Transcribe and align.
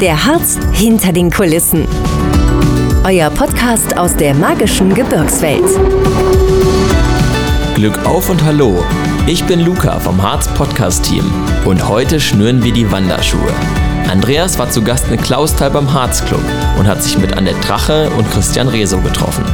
Der 0.00 0.24
Harz 0.24 0.58
hinter 0.72 1.12
den 1.12 1.30
Kulissen. 1.30 1.86
Euer 3.04 3.28
Podcast 3.28 3.98
aus 3.98 4.16
der 4.16 4.32
magischen 4.32 4.94
Gebirgswelt. 4.94 5.62
Glück 7.74 8.06
auf 8.06 8.30
und 8.30 8.42
hallo. 8.42 8.82
Ich 9.26 9.44
bin 9.44 9.60
Luca 9.60 10.00
vom 10.00 10.22
Harz 10.22 10.48
Podcast 10.54 11.04
Team 11.04 11.30
und 11.66 11.86
heute 11.86 12.18
schnüren 12.18 12.64
wir 12.64 12.72
die 12.72 12.90
Wanderschuhe. 12.90 13.52
Andreas 14.10 14.58
war 14.58 14.70
zu 14.70 14.82
Gast 14.82 15.06
in 15.10 15.20
Klausthal 15.20 15.70
beim 15.70 15.92
Harz 15.92 16.24
Club 16.24 16.42
und 16.78 16.86
hat 16.86 17.02
sich 17.02 17.18
mit 17.18 17.36
Annette 17.36 17.60
Drache 17.60 18.08
und 18.16 18.30
Christian 18.30 18.68
Reso 18.68 18.98
getroffen. 19.02 19.44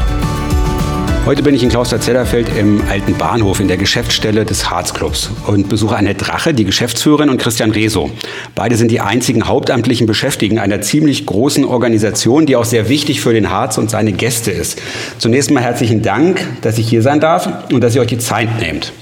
Heute 1.27 1.43
bin 1.43 1.57
ich 1.57 1.63
in 1.65 1.71
Klauster-Zellerfeld 1.71 2.57
im 2.57 2.81
alten 2.89 3.19
Bahnhof 3.19 3.59
in 3.59 3.67
der 3.67 3.77
Geschäftsstelle 3.77 4.45
des 4.45 4.71
Harzclubs 4.71 5.29
und 5.49 5.69
besuche 5.69 5.97
Annette 5.97 6.25
Drache, 6.25 6.55
die 6.55 6.63
Geschäftsführerin, 6.63 7.31
und 7.31 7.39
Christian 7.39 7.73
Reso. 7.73 8.13
Beide 8.55 8.77
sind 8.77 8.93
die 8.93 9.01
einzigen 9.01 9.49
hauptamtlichen 9.49 10.07
Beschäftigten 10.07 10.61
einer 10.61 10.83
ziemlich 10.83 11.27
großen 11.27 11.65
Organisation, 11.65 12.47
die 12.47 12.55
auch 12.55 12.65
sehr 12.65 12.89
wichtig 12.89 13.23
für 13.23 13.33
den 13.33 13.51
Harz 13.51 13.77
und 13.77 13.91
seine 13.91 14.13
Gäste 14.13 14.53
ist. 14.53 14.81
Zunächst 15.19 15.51
mal 15.51 15.65
herzlichen 15.65 16.01
Dank, 16.01 16.47
dass 16.63 16.79
ich 16.79 16.89
hier 16.89 17.03
sein 17.03 17.19
darf 17.19 17.49
und 17.73 17.81
dass 17.81 17.97
ihr 17.97 18.03
euch 18.03 18.07
die 18.07 18.19
Zeit 18.19 18.61
nehmt. 18.61 18.93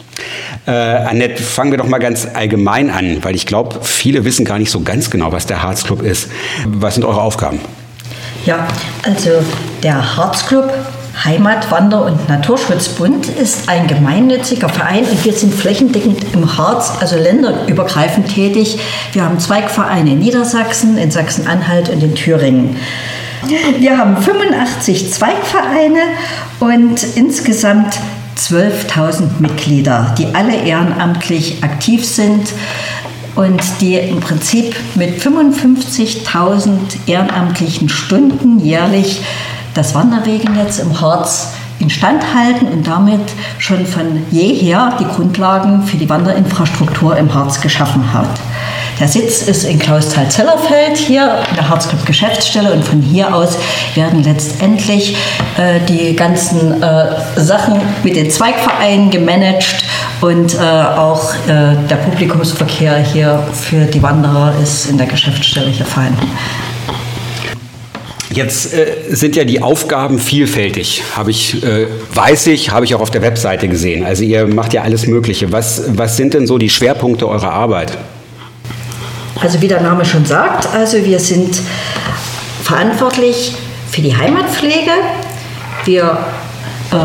Äh, 0.67 0.71
Annette, 0.71 1.43
fangen 1.43 1.73
wir 1.73 1.79
doch 1.79 1.89
mal 1.89 1.99
ganz 1.99 2.27
allgemein 2.33 2.89
an, 2.89 3.19
weil 3.21 3.35
ich 3.35 3.45
glaube, 3.45 3.81
viele 3.83 4.25
wissen 4.25 4.47
gar 4.47 4.59
nicht 4.59 4.71
so 4.71 4.81
ganz 4.81 5.11
genau, 5.11 5.31
was 5.31 5.45
der 5.45 5.63
Harzclub 5.63 6.01
ist. 6.01 6.31
Was 6.65 6.95
sind 6.95 7.05
eure 7.05 7.21
Aufgaben? 7.21 7.61
Ja, 8.47 8.67
also 9.03 9.31
der 9.83 10.17
Harzclub 10.17 10.73
Heimat, 11.23 11.71
Wander- 11.71 12.05
und 12.05 12.29
Naturschutzbund 12.29 13.29
ist 13.29 13.69
ein 13.69 13.87
gemeinnütziger 13.87 14.69
Verein 14.69 15.05
und 15.05 15.25
wir 15.25 15.33
sind 15.33 15.55
flächendeckend 15.55 16.25
im 16.33 16.59
Harz, 16.59 16.93
also 17.01 17.17
länderübergreifend 17.17 18.29
tätig. 18.29 18.79
Wir 19.13 19.25
haben 19.25 19.39
Zweigvereine 19.39 20.11
in 20.11 20.19
Niedersachsen, 20.19 20.99
in 20.99 21.11
Sachsen-Anhalt 21.11 21.89
und 21.89 22.03
in 22.03 22.15
Thüringen. 22.15 22.77
Wir 23.79 23.99
haben 23.99 24.17
85 24.17 25.13
Zweigvereine 25.13 26.01
und 26.61 27.05
insgesamt 27.15 27.99
12.000 28.37 29.41
Mitglieder, 29.41 30.15
die 30.19 30.35
alle 30.35 30.57
ehrenamtlich 30.57 31.63
aktiv 31.63 32.05
sind 32.05 32.49
und 33.37 33.63
die 33.81 33.97
im 33.97 34.21
Prinzip 34.21 34.75
mit 34.95 35.21
55.000 35.21 36.69
ehrenamtlichen 37.07 37.89
Stunden 37.89 38.61
jährlich 38.61 39.21
das 39.75 39.95
Wanderwegenetz 39.95 40.79
im 40.79 41.01
Harz 41.01 41.49
instand 41.81 42.23
halten 42.35 42.67
und 42.67 42.87
damit 42.87 43.21
schon 43.59 43.85
von 43.85 44.23
jeher 44.31 44.97
die 45.01 45.05
Grundlagen 45.05 45.83
für 45.83 45.97
die 45.97 46.09
Wanderinfrastruktur 46.09 47.17
im 47.17 47.33
Harz 47.35 47.61
geschaffen 47.61 48.13
hat. 48.13 48.29
Der 49.01 49.09
Sitz 49.09 49.43
ist 49.43 49.65
in 49.65 49.79
Klausthal-Zellerfeld, 49.81 50.97
hier 50.97 51.39
in 51.51 51.57
der 51.57 51.69
Harzclub 51.69 52.07
Geschäftsstelle 52.07 52.73
und 52.73 52.85
von 52.85 53.03
hier 53.03 53.35
aus 53.35 53.59
werden 53.97 54.23
letztendlich 54.23 55.17
äh, 55.57 55.81
die 55.89 56.15
ganzen 56.15 56.81
äh, 56.81 57.07
Sachen 57.37 57.81
mit 58.05 58.15
den 58.15 58.31
Zweigvereinen 58.31 59.11
gemanagt 59.11 59.85
und 60.21 60.55
äh, 60.55 60.59
auch 60.59 61.35
äh, 61.49 61.75
der 61.91 61.97
Publikumsverkehr 61.97 62.99
hier 62.99 63.43
für 63.53 63.85
die 63.87 64.03
Wanderer 64.03 64.55
ist 64.63 64.87
in 64.87 64.97
der 64.97 65.09
Geschäftsstelle 65.09 65.71
hier 65.71 65.87
fein. 65.87 66.17
Jetzt 68.35 68.75
äh, 68.75 68.95
sind 69.11 69.37
ja 69.37 69.45
die 69.45 69.63
Aufgaben 69.63 70.19
vielfältig, 70.19 71.05
habe 71.17 71.31
ich, 71.31 71.63
äh, 71.63 71.87
weiß 72.15 72.49
ich, 72.49 72.71
habe 72.71 72.85
ich 72.85 72.95
auch 72.95 73.01
auf 73.01 73.11
der 73.11 73.23
Webseite 73.23 73.69
gesehen. 73.69 74.05
Also 74.05 74.25
ihr 74.25 74.47
macht 74.47 74.73
ja 74.73 74.83
alles 74.83 75.07
Mögliche. 75.07 75.53
Was, 75.53 75.85
was 75.97 76.17
sind 76.17 76.35
denn 76.35 76.47
so 76.47 76.59
die 76.59 76.69
Schwerpunkte 76.69 77.29
eurer 77.29 77.53
Arbeit? 77.53 77.97
Also 79.41 79.61
wie 79.61 79.69
der 79.69 79.81
Name 79.81 80.05
schon 80.05 80.25
sagt, 80.25 80.67
also 80.75 81.05
wir 81.05 81.21
sind 81.21 81.61
verantwortlich 82.63 83.55
für 83.91 84.03
die 84.03 84.17
Heimatpflege. 84.17 84.91
Wir 85.85 86.19
äh, 86.91 86.97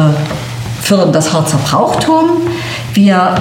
fördern 0.81 1.13
das 1.13 1.31
Harzer 1.31 1.59
Brauchtum. 1.69 2.41
Wir 2.93 3.35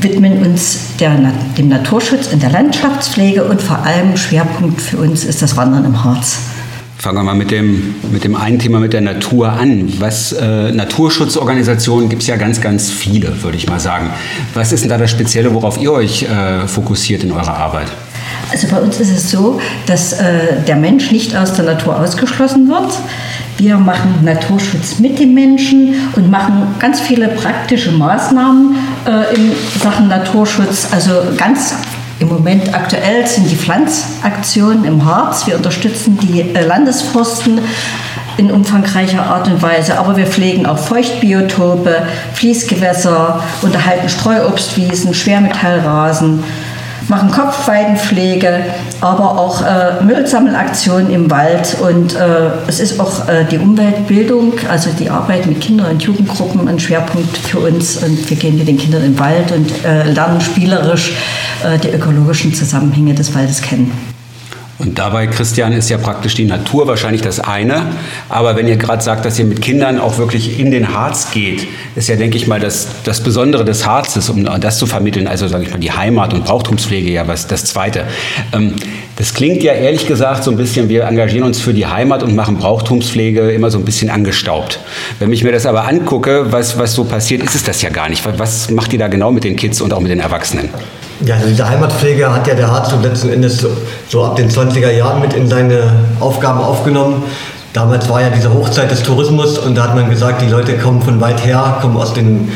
widmen 0.00 0.44
uns 0.44 0.96
der, 0.98 1.16
dem 1.56 1.68
Naturschutz 1.68 2.28
in 2.28 2.40
der 2.40 2.50
Landschaftspflege 2.50 3.44
und 3.44 3.62
vor 3.62 3.78
allem 3.84 4.16
Schwerpunkt 4.16 4.80
für 4.80 4.98
uns 4.98 5.24
ist 5.24 5.42
das 5.42 5.56
Wandern 5.56 5.84
im 5.84 6.02
Harz. 6.02 6.38
Fangen 7.06 7.18
wir 7.18 7.22
mal 7.22 7.36
mit 7.36 7.52
dem, 7.52 7.94
mit 8.10 8.24
dem 8.24 8.34
einen 8.34 8.58
Thema 8.58 8.80
mit 8.80 8.92
der 8.92 9.00
Natur 9.00 9.52
an. 9.52 9.92
Was, 10.00 10.32
äh, 10.32 10.72
Naturschutzorganisationen 10.72 12.08
gibt 12.08 12.22
es 12.22 12.26
ja 12.26 12.34
ganz, 12.34 12.60
ganz 12.60 12.90
viele, 12.90 13.44
würde 13.44 13.56
ich 13.56 13.68
mal 13.68 13.78
sagen. 13.78 14.10
Was 14.54 14.72
ist 14.72 14.80
denn 14.80 14.90
da 14.90 14.98
das 14.98 15.12
Spezielle, 15.12 15.54
worauf 15.54 15.80
ihr 15.80 15.92
euch 15.92 16.24
äh, 16.24 16.66
fokussiert 16.66 17.22
in 17.22 17.30
eurer 17.30 17.56
Arbeit? 17.56 17.86
Also 18.50 18.66
bei 18.66 18.80
uns 18.80 18.98
ist 18.98 19.12
es 19.12 19.30
so, 19.30 19.60
dass 19.86 20.14
äh, 20.14 20.64
der 20.66 20.74
Mensch 20.74 21.12
nicht 21.12 21.36
aus 21.36 21.52
der 21.52 21.64
Natur 21.64 21.96
ausgeschlossen 21.96 22.66
wird. 22.66 22.98
Wir 23.56 23.76
machen 23.76 24.24
Naturschutz 24.24 24.98
mit 24.98 25.20
den 25.20 25.32
Menschen 25.32 25.94
und 26.16 26.28
machen 26.28 26.74
ganz 26.80 26.98
viele 26.98 27.28
praktische 27.28 27.92
Maßnahmen 27.92 28.74
äh, 29.06 29.36
in 29.36 29.52
Sachen 29.80 30.08
Naturschutz. 30.08 30.88
Also 30.90 31.12
ganz 31.36 31.72
im 32.18 32.28
Moment 32.28 32.74
aktuell 32.74 33.26
sind 33.26 33.50
die 33.50 33.56
Pflanzaktionen 33.56 34.84
im 34.84 35.04
Harz. 35.04 35.46
Wir 35.46 35.56
unterstützen 35.56 36.18
die 36.18 36.40
äh, 36.40 36.64
Landesforsten 36.64 37.60
in 38.38 38.50
umfangreicher 38.50 39.22
Art 39.22 39.48
und 39.48 39.62
Weise, 39.62 39.98
aber 39.98 40.16
wir 40.16 40.26
pflegen 40.26 40.66
auch 40.66 40.78
Feuchtbiotope, 40.78 42.06
Fließgewässer, 42.34 43.42
unterhalten 43.62 44.08
Streuobstwiesen, 44.08 45.14
Schwermetallrasen 45.14 46.44
machen 47.08 47.30
Kopfweidenpflege, 47.30 48.64
aber 49.00 49.38
auch 49.38 49.62
äh, 49.62 50.02
Müllsammelaktionen 50.02 51.10
im 51.10 51.30
Wald. 51.30 51.76
Und 51.80 52.14
äh, 52.14 52.50
es 52.66 52.80
ist 52.80 52.98
auch 52.98 53.28
äh, 53.28 53.44
die 53.44 53.58
Umweltbildung, 53.58 54.54
also 54.68 54.90
die 54.90 55.10
Arbeit 55.10 55.46
mit 55.46 55.60
Kinder- 55.60 55.90
und 55.90 56.02
Jugendgruppen 56.02 56.68
ein 56.68 56.78
Schwerpunkt 56.78 57.36
für 57.36 57.60
uns. 57.60 57.96
Und 58.02 58.28
wir 58.28 58.36
gehen 58.36 58.58
mit 58.58 58.68
den 58.68 58.78
Kindern 58.78 59.04
im 59.04 59.18
Wald 59.18 59.52
und 59.52 59.70
äh, 59.84 60.04
lernen 60.10 60.40
spielerisch 60.40 61.12
äh, 61.64 61.78
die 61.78 61.88
ökologischen 61.88 62.54
Zusammenhänge 62.54 63.14
des 63.14 63.34
Waldes 63.34 63.62
kennen. 63.62 64.15
Und 64.78 64.98
dabei, 64.98 65.26
Christian, 65.26 65.72
ist 65.72 65.88
ja 65.88 65.96
praktisch 65.96 66.34
die 66.34 66.44
Natur 66.44 66.86
wahrscheinlich 66.86 67.22
das 67.22 67.40
eine. 67.40 67.86
Aber 68.28 68.56
wenn 68.56 68.68
ihr 68.68 68.76
gerade 68.76 69.02
sagt, 69.02 69.24
dass 69.24 69.38
ihr 69.38 69.46
mit 69.46 69.62
Kindern 69.62 69.98
auch 69.98 70.18
wirklich 70.18 70.60
in 70.60 70.70
den 70.70 70.92
Harz 70.92 71.30
geht, 71.30 71.66
ist 71.94 72.08
ja, 72.08 72.16
denke 72.16 72.36
ich 72.36 72.46
mal, 72.46 72.60
das, 72.60 72.88
das 73.04 73.22
Besondere 73.22 73.64
des 73.64 73.86
Harzes, 73.86 74.28
um 74.28 74.44
das 74.60 74.78
zu 74.78 74.86
vermitteln. 74.86 75.28
Also, 75.28 75.48
sage 75.48 75.64
ich 75.64 75.70
mal, 75.70 75.78
die 75.78 75.92
Heimat- 75.92 76.34
und 76.34 76.44
Brauchtumspflege, 76.44 77.10
ja, 77.10 77.26
was 77.26 77.46
das 77.46 77.64
Zweite. 77.64 78.04
Ähm, 78.52 78.74
das 79.16 79.32
klingt 79.32 79.62
ja 79.62 79.72
ehrlich 79.72 80.06
gesagt 80.06 80.44
so 80.44 80.50
ein 80.50 80.58
bisschen, 80.58 80.90
wir 80.90 81.04
engagieren 81.04 81.44
uns 81.44 81.58
für 81.58 81.72
die 81.72 81.86
Heimat 81.86 82.22
und 82.22 82.36
machen 82.36 82.58
Brauchtumspflege 82.58 83.50
immer 83.52 83.70
so 83.70 83.78
ein 83.78 83.84
bisschen 83.86 84.10
angestaubt. 84.10 84.78
Wenn 85.18 85.32
ich 85.32 85.42
mir 85.42 85.52
das 85.52 85.64
aber 85.64 85.88
angucke, 85.88 86.52
was, 86.52 86.78
was 86.78 86.92
so 86.92 87.04
passiert, 87.04 87.42
ist 87.42 87.54
es 87.54 87.64
das 87.64 87.80
ja 87.80 87.88
gar 87.88 88.10
nicht. 88.10 88.22
Was 88.38 88.70
macht 88.70 88.92
ihr 88.92 88.98
da 88.98 89.08
genau 89.08 89.32
mit 89.32 89.44
den 89.44 89.56
Kids 89.56 89.80
und 89.80 89.94
auch 89.94 90.00
mit 90.00 90.10
den 90.10 90.20
Erwachsenen? 90.20 90.68
Ja, 91.24 91.36
also 91.36 91.48
diese 91.48 91.68
Heimatpflege 91.68 92.32
hat 92.32 92.46
ja 92.46 92.54
der 92.54 92.70
Harzclub 92.70 93.02
letzten 93.02 93.30
Endes 93.30 93.58
so, 93.58 93.68
so, 94.08 94.24
ab 94.24 94.36
den 94.36 94.50
20er 94.50 94.90
Jahren 94.90 95.20
mit 95.20 95.32
in 95.32 95.48
seine 95.48 95.90
Aufgaben 96.20 96.60
aufgenommen. 96.60 97.24
Damals 97.72 98.08
war 98.08 98.20
ja 98.20 98.30
diese 98.30 98.52
Hochzeit 98.52 98.90
des 98.90 99.02
Tourismus 99.02 99.58
und 99.58 99.74
da 99.76 99.84
hat 99.84 99.94
man 99.94 100.10
gesagt, 100.10 100.42
die 100.42 100.48
Leute 100.48 100.76
kommen 100.78 101.00
von 101.00 101.20
weit 101.20 101.44
her, 101.44 101.78
kommen 101.80 101.96
aus 101.96 102.12
den 102.12 102.50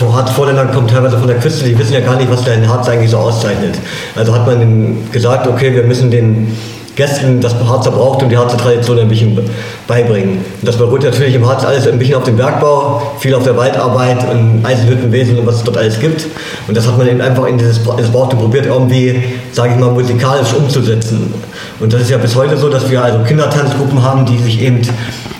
Harz-Vorländern, 0.00 0.72
kommen 0.72 0.88
teilweise 0.88 1.16
von 1.16 1.28
der 1.28 1.38
Küste, 1.38 1.64
die 1.64 1.78
wissen 1.78 1.92
ja 1.92 2.00
gar 2.00 2.16
nicht, 2.16 2.30
was 2.30 2.42
der 2.42 2.66
Harz 2.68 2.88
eigentlich 2.88 3.10
so 3.10 3.18
auszeichnet. 3.18 3.78
Also 4.16 4.34
hat 4.34 4.46
man 4.46 5.10
gesagt, 5.12 5.46
okay, 5.46 5.74
wir 5.74 5.84
müssen 5.84 6.10
den 6.10 6.56
Gästen 6.94 7.40
das 7.40 7.54
Harzer 7.54 7.90
braucht 7.90 8.22
und 8.22 8.28
die 8.28 8.36
Harzer 8.36 8.56
Tradition 8.58 8.98
ein 8.98 9.08
bisschen 9.08 9.38
beibringen. 9.86 10.38
Und 10.60 10.68
das 10.68 10.76
beruht 10.76 11.02
natürlich 11.02 11.34
im 11.34 11.46
Harz 11.48 11.64
alles 11.64 11.88
ein 11.88 11.98
bisschen 11.98 12.16
auf 12.16 12.24
dem 12.24 12.36
Bergbau, 12.36 13.12
viel 13.18 13.34
auf 13.34 13.44
der 13.44 13.56
Waldarbeit 13.56 14.30
und 14.30 14.64
Eisenhüttenwesen 14.64 15.38
und 15.38 15.46
was 15.46 15.56
es 15.56 15.64
dort 15.64 15.78
alles 15.78 15.98
gibt. 15.98 16.26
Und 16.68 16.76
das 16.76 16.86
hat 16.86 16.98
man 16.98 17.08
eben 17.08 17.20
einfach 17.20 17.46
in 17.46 17.56
dieses, 17.56 17.78
Brauchtum 17.78 18.38
probiert, 18.38 18.66
irgendwie, 18.66 19.22
sage 19.52 19.72
ich 19.72 19.80
mal, 19.80 19.90
musikalisch 19.90 20.52
umzusetzen. 20.52 21.32
Und 21.80 21.92
das 21.92 22.02
ist 22.02 22.10
ja 22.10 22.18
bis 22.18 22.36
heute 22.36 22.56
so, 22.58 22.68
dass 22.68 22.90
wir 22.90 23.02
also 23.02 23.20
Kindertanzgruppen 23.20 24.02
haben, 24.02 24.26
die 24.26 24.38
sich 24.38 24.60
eben 24.60 24.82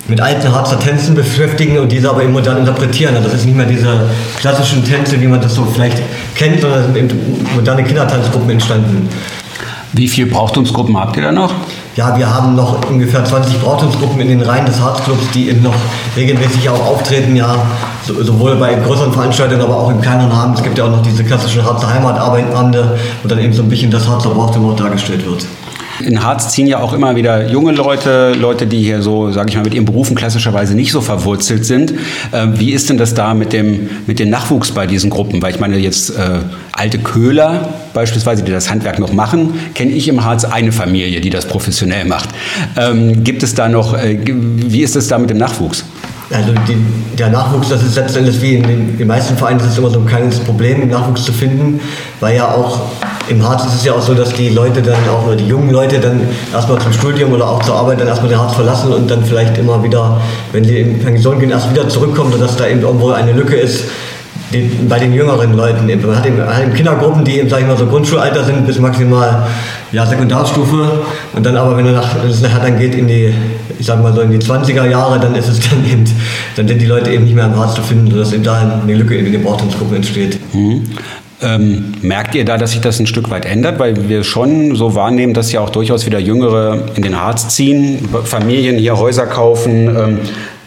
mit 0.08 0.20
alten 0.20 0.52
Harzer 0.52 0.78
Tänzen 0.78 1.14
beschäftigen 1.14 1.78
und 1.78 1.92
diese 1.92 2.08
aber 2.10 2.22
eben 2.22 2.32
modern 2.32 2.58
interpretieren. 2.58 3.14
Also 3.14 3.28
das 3.28 3.40
ist 3.40 3.46
nicht 3.46 3.56
mehr 3.56 3.66
diese 3.66 4.10
klassischen 4.40 4.84
Tänze, 4.84 5.20
wie 5.20 5.26
man 5.26 5.40
das 5.40 5.54
so 5.54 5.66
vielleicht 5.72 6.02
kennt, 6.34 6.60
sondern 6.60 6.84
sind 6.84 6.96
eben 6.96 7.46
moderne 7.54 7.84
Kindertanzgruppen 7.84 8.50
entstanden. 8.50 9.08
Wie 9.94 10.08
viele 10.08 10.28
Brauchtumsgruppen 10.28 10.96
habt 10.98 11.16
ihr 11.16 11.22
da 11.22 11.32
noch? 11.32 11.52
Ja, 11.96 12.16
wir 12.16 12.32
haben 12.32 12.54
noch 12.56 12.88
ungefähr 12.88 13.22
20 13.22 13.60
Brauchtumsgruppen 13.60 14.20
in 14.20 14.28
den 14.28 14.40
Reihen 14.40 14.64
des 14.64 14.80
Harzclubs, 14.80 15.30
die 15.34 15.50
eben 15.50 15.62
noch 15.62 15.74
regelmäßig 16.16 16.70
auch 16.70 16.86
auftreten, 16.86 17.36
ja, 17.36 17.54
sowohl 18.06 18.56
bei 18.56 18.74
größeren 18.74 19.12
Veranstaltungen, 19.12 19.60
aber 19.60 19.76
auch 19.76 19.90
im 19.90 20.00
kleineren 20.00 20.32
Rahmen. 20.32 20.54
Es 20.54 20.62
gibt 20.62 20.78
ja 20.78 20.84
auch 20.84 20.90
noch 20.90 21.02
diese 21.02 21.22
klassischen 21.24 21.62
Harzer 21.62 21.92
Heimatabende, 21.92 22.98
wo 23.22 23.28
dann 23.28 23.38
eben 23.38 23.52
so 23.52 23.62
ein 23.62 23.68
bisschen 23.68 23.90
das 23.90 24.08
Harzer 24.08 24.30
Brauchtum 24.30 24.70
auch 24.70 24.76
dargestellt 24.76 25.26
wird. 25.26 25.44
In 26.00 26.22
Harz 26.22 26.52
ziehen 26.52 26.66
ja 26.66 26.80
auch 26.80 26.92
immer 26.92 27.16
wieder 27.16 27.48
junge 27.48 27.72
Leute, 27.72 28.34
Leute, 28.34 28.66
die 28.66 28.82
hier 28.82 29.02
so, 29.02 29.30
sage 29.30 29.50
ich 29.50 29.56
mal, 29.56 29.62
mit 29.62 29.74
ihren 29.74 29.84
Berufen 29.84 30.16
klassischerweise 30.16 30.74
nicht 30.74 30.92
so 30.92 31.00
verwurzelt 31.00 31.64
sind. 31.64 31.92
Äh, 32.32 32.48
wie 32.54 32.72
ist 32.72 32.88
denn 32.90 32.98
das 32.98 33.14
da 33.14 33.34
mit 33.34 33.52
dem, 33.52 33.90
mit 34.06 34.18
dem 34.18 34.30
Nachwuchs 34.30 34.72
bei 34.72 34.86
diesen 34.86 35.10
Gruppen? 35.10 35.42
Weil 35.42 35.54
ich 35.54 35.60
meine, 35.60 35.78
jetzt 35.78 36.10
äh, 36.10 36.38
alte 36.72 36.98
Köhler 36.98 37.68
beispielsweise, 37.94 38.42
die 38.42 38.52
das 38.52 38.70
Handwerk 38.70 38.98
noch 38.98 39.12
machen, 39.12 39.54
kenne 39.74 39.92
ich 39.92 40.08
im 40.08 40.24
Harz 40.24 40.44
eine 40.44 40.72
Familie, 40.72 41.20
die 41.20 41.30
das 41.30 41.46
professionell 41.46 42.04
macht. 42.04 42.30
Ähm, 42.76 43.24
gibt 43.24 43.42
es 43.42 43.54
da 43.54 43.68
noch, 43.68 43.94
äh, 43.94 44.18
wie 44.24 44.82
ist 44.82 44.96
es 44.96 45.08
da 45.08 45.18
mit 45.18 45.30
dem 45.30 45.38
Nachwuchs? 45.38 45.84
Also 46.32 46.52
die, 46.66 46.76
der 47.16 47.28
Nachwuchs, 47.28 47.68
das 47.68 47.82
ist 47.82 47.96
letztendlich 47.96 48.40
wie 48.40 48.54
in 48.54 48.62
den, 48.62 48.98
den 48.98 49.06
meisten 49.06 49.36
Vereinen, 49.36 49.60
ist 49.60 49.76
immer 49.76 49.90
so 49.90 50.00
ein 50.00 50.06
kleines 50.06 50.38
Problem, 50.38 50.88
Nachwuchs 50.88 51.24
zu 51.24 51.32
finden, 51.32 51.80
weil 52.20 52.36
ja 52.36 52.48
auch 52.48 52.86
im 53.28 53.46
Harz 53.46 53.64
ist 53.66 53.74
es 53.74 53.84
ja 53.84 53.92
auch 53.92 54.02
so, 54.02 54.14
dass 54.14 54.32
die 54.32 54.48
Leute 54.48 54.82
dann 54.82 54.96
auch, 55.08 55.26
oder 55.26 55.36
die 55.36 55.46
jungen 55.46 55.70
Leute 55.70 55.98
dann 55.98 56.20
erstmal 56.52 56.78
zum 56.80 56.92
Studium 56.92 57.32
oder 57.32 57.48
auch 57.48 57.62
zur 57.62 57.76
Arbeit 57.76 58.00
dann 58.00 58.08
erstmal 58.08 58.30
den 58.30 58.38
Harz 58.38 58.54
verlassen 58.54 58.92
und 58.92 59.10
dann 59.10 59.24
vielleicht 59.24 59.56
immer 59.58 59.82
wieder, 59.82 60.20
wenn 60.52 60.64
sie 60.64 60.80
in 60.80 60.98
Pension 60.98 61.38
gehen, 61.38 61.50
erst 61.50 61.70
wieder 61.70 61.88
zurückkommen, 61.88 62.32
sodass 62.32 62.56
da 62.56 62.66
eben 62.66 62.80
irgendwo 62.80 63.10
eine 63.10 63.32
Lücke 63.32 63.56
ist, 63.56 63.84
die, 64.52 64.70
bei 64.88 64.98
den 64.98 65.12
jüngeren 65.12 65.54
Leuten. 65.54 65.86
Man 65.86 66.16
hat 66.16 66.26
eben, 66.26 66.74
Kindergruppen, 66.74 67.24
die 67.24 67.38
eben, 67.38 67.48
sag 67.48 67.60
ich 67.60 67.66
mal, 67.66 67.76
so 67.76 67.86
Grundschulalter 67.86 68.44
sind 68.44 68.66
bis 68.66 68.78
maximal 68.78 69.46
ja, 69.92 70.06
Sekundarstufe. 70.06 71.00
Und 71.32 71.46
dann 71.46 71.56
aber, 71.56 71.76
wenn 71.76 71.86
er 71.86 71.92
nach, 71.92 72.24
es 72.24 72.42
nachher 72.42 72.60
dann 72.60 72.78
geht 72.78 72.94
in 72.94 73.08
die, 73.08 73.32
ich 73.78 73.86
sag 73.86 74.02
mal 74.02 74.12
so 74.12 74.20
in 74.20 74.30
die 74.30 74.38
20er 74.38 74.86
Jahre, 74.86 75.18
dann 75.18 75.34
ist 75.34 75.48
es 75.48 75.60
dann 75.60 75.84
eben, 75.90 76.04
dann 76.56 76.68
sind 76.68 76.80
die 76.80 76.86
Leute 76.86 77.10
eben 77.10 77.24
nicht 77.24 77.34
mehr 77.34 77.46
im 77.46 77.56
Harz 77.56 77.74
zu 77.74 77.82
finden, 77.82 78.10
sodass 78.10 78.32
eben 78.32 78.42
da 78.42 78.80
eine 78.82 78.94
Lücke 78.94 79.16
in 79.16 79.24
den 79.24 79.32
Gebrauchtungsgruppen 79.32 79.96
entsteht. 79.96 80.38
Mhm. 80.54 80.84
Ähm, 81.42 81.94
merkt 82.02 82.34
ihr 82.34 82.44
da, 82.44 82.56
dass 82.56 82.72
sich 82.72 82.80
das 82.80 83.00
ein 83.00 83.06
Stück 83.06 83.30
weit 83.30 83.44
ändert? 83.44 83.78
Weil 83.78 84.08
wir 84.08 84.22
schon 84.22 84.76
so 84.76 84.94
wahrnehmen, 84.94 85.34
dass 85.34 85.50
ja 85.52 85.60
auch 85.60 85.70
durchaus 85.70 86.06
wieder 86.06 86.18
Jüngere 86.18 86.86
in 86.94 87.02
den 87.02 87.20
Harz 87.20 87.48
ziehen, 87.48 88.08
Familien 88.24 88.78
hier 88.78 88.96
Häuser 88.96 89.26
kaufen, 89.26 89.88
ähm, 89.88 90.18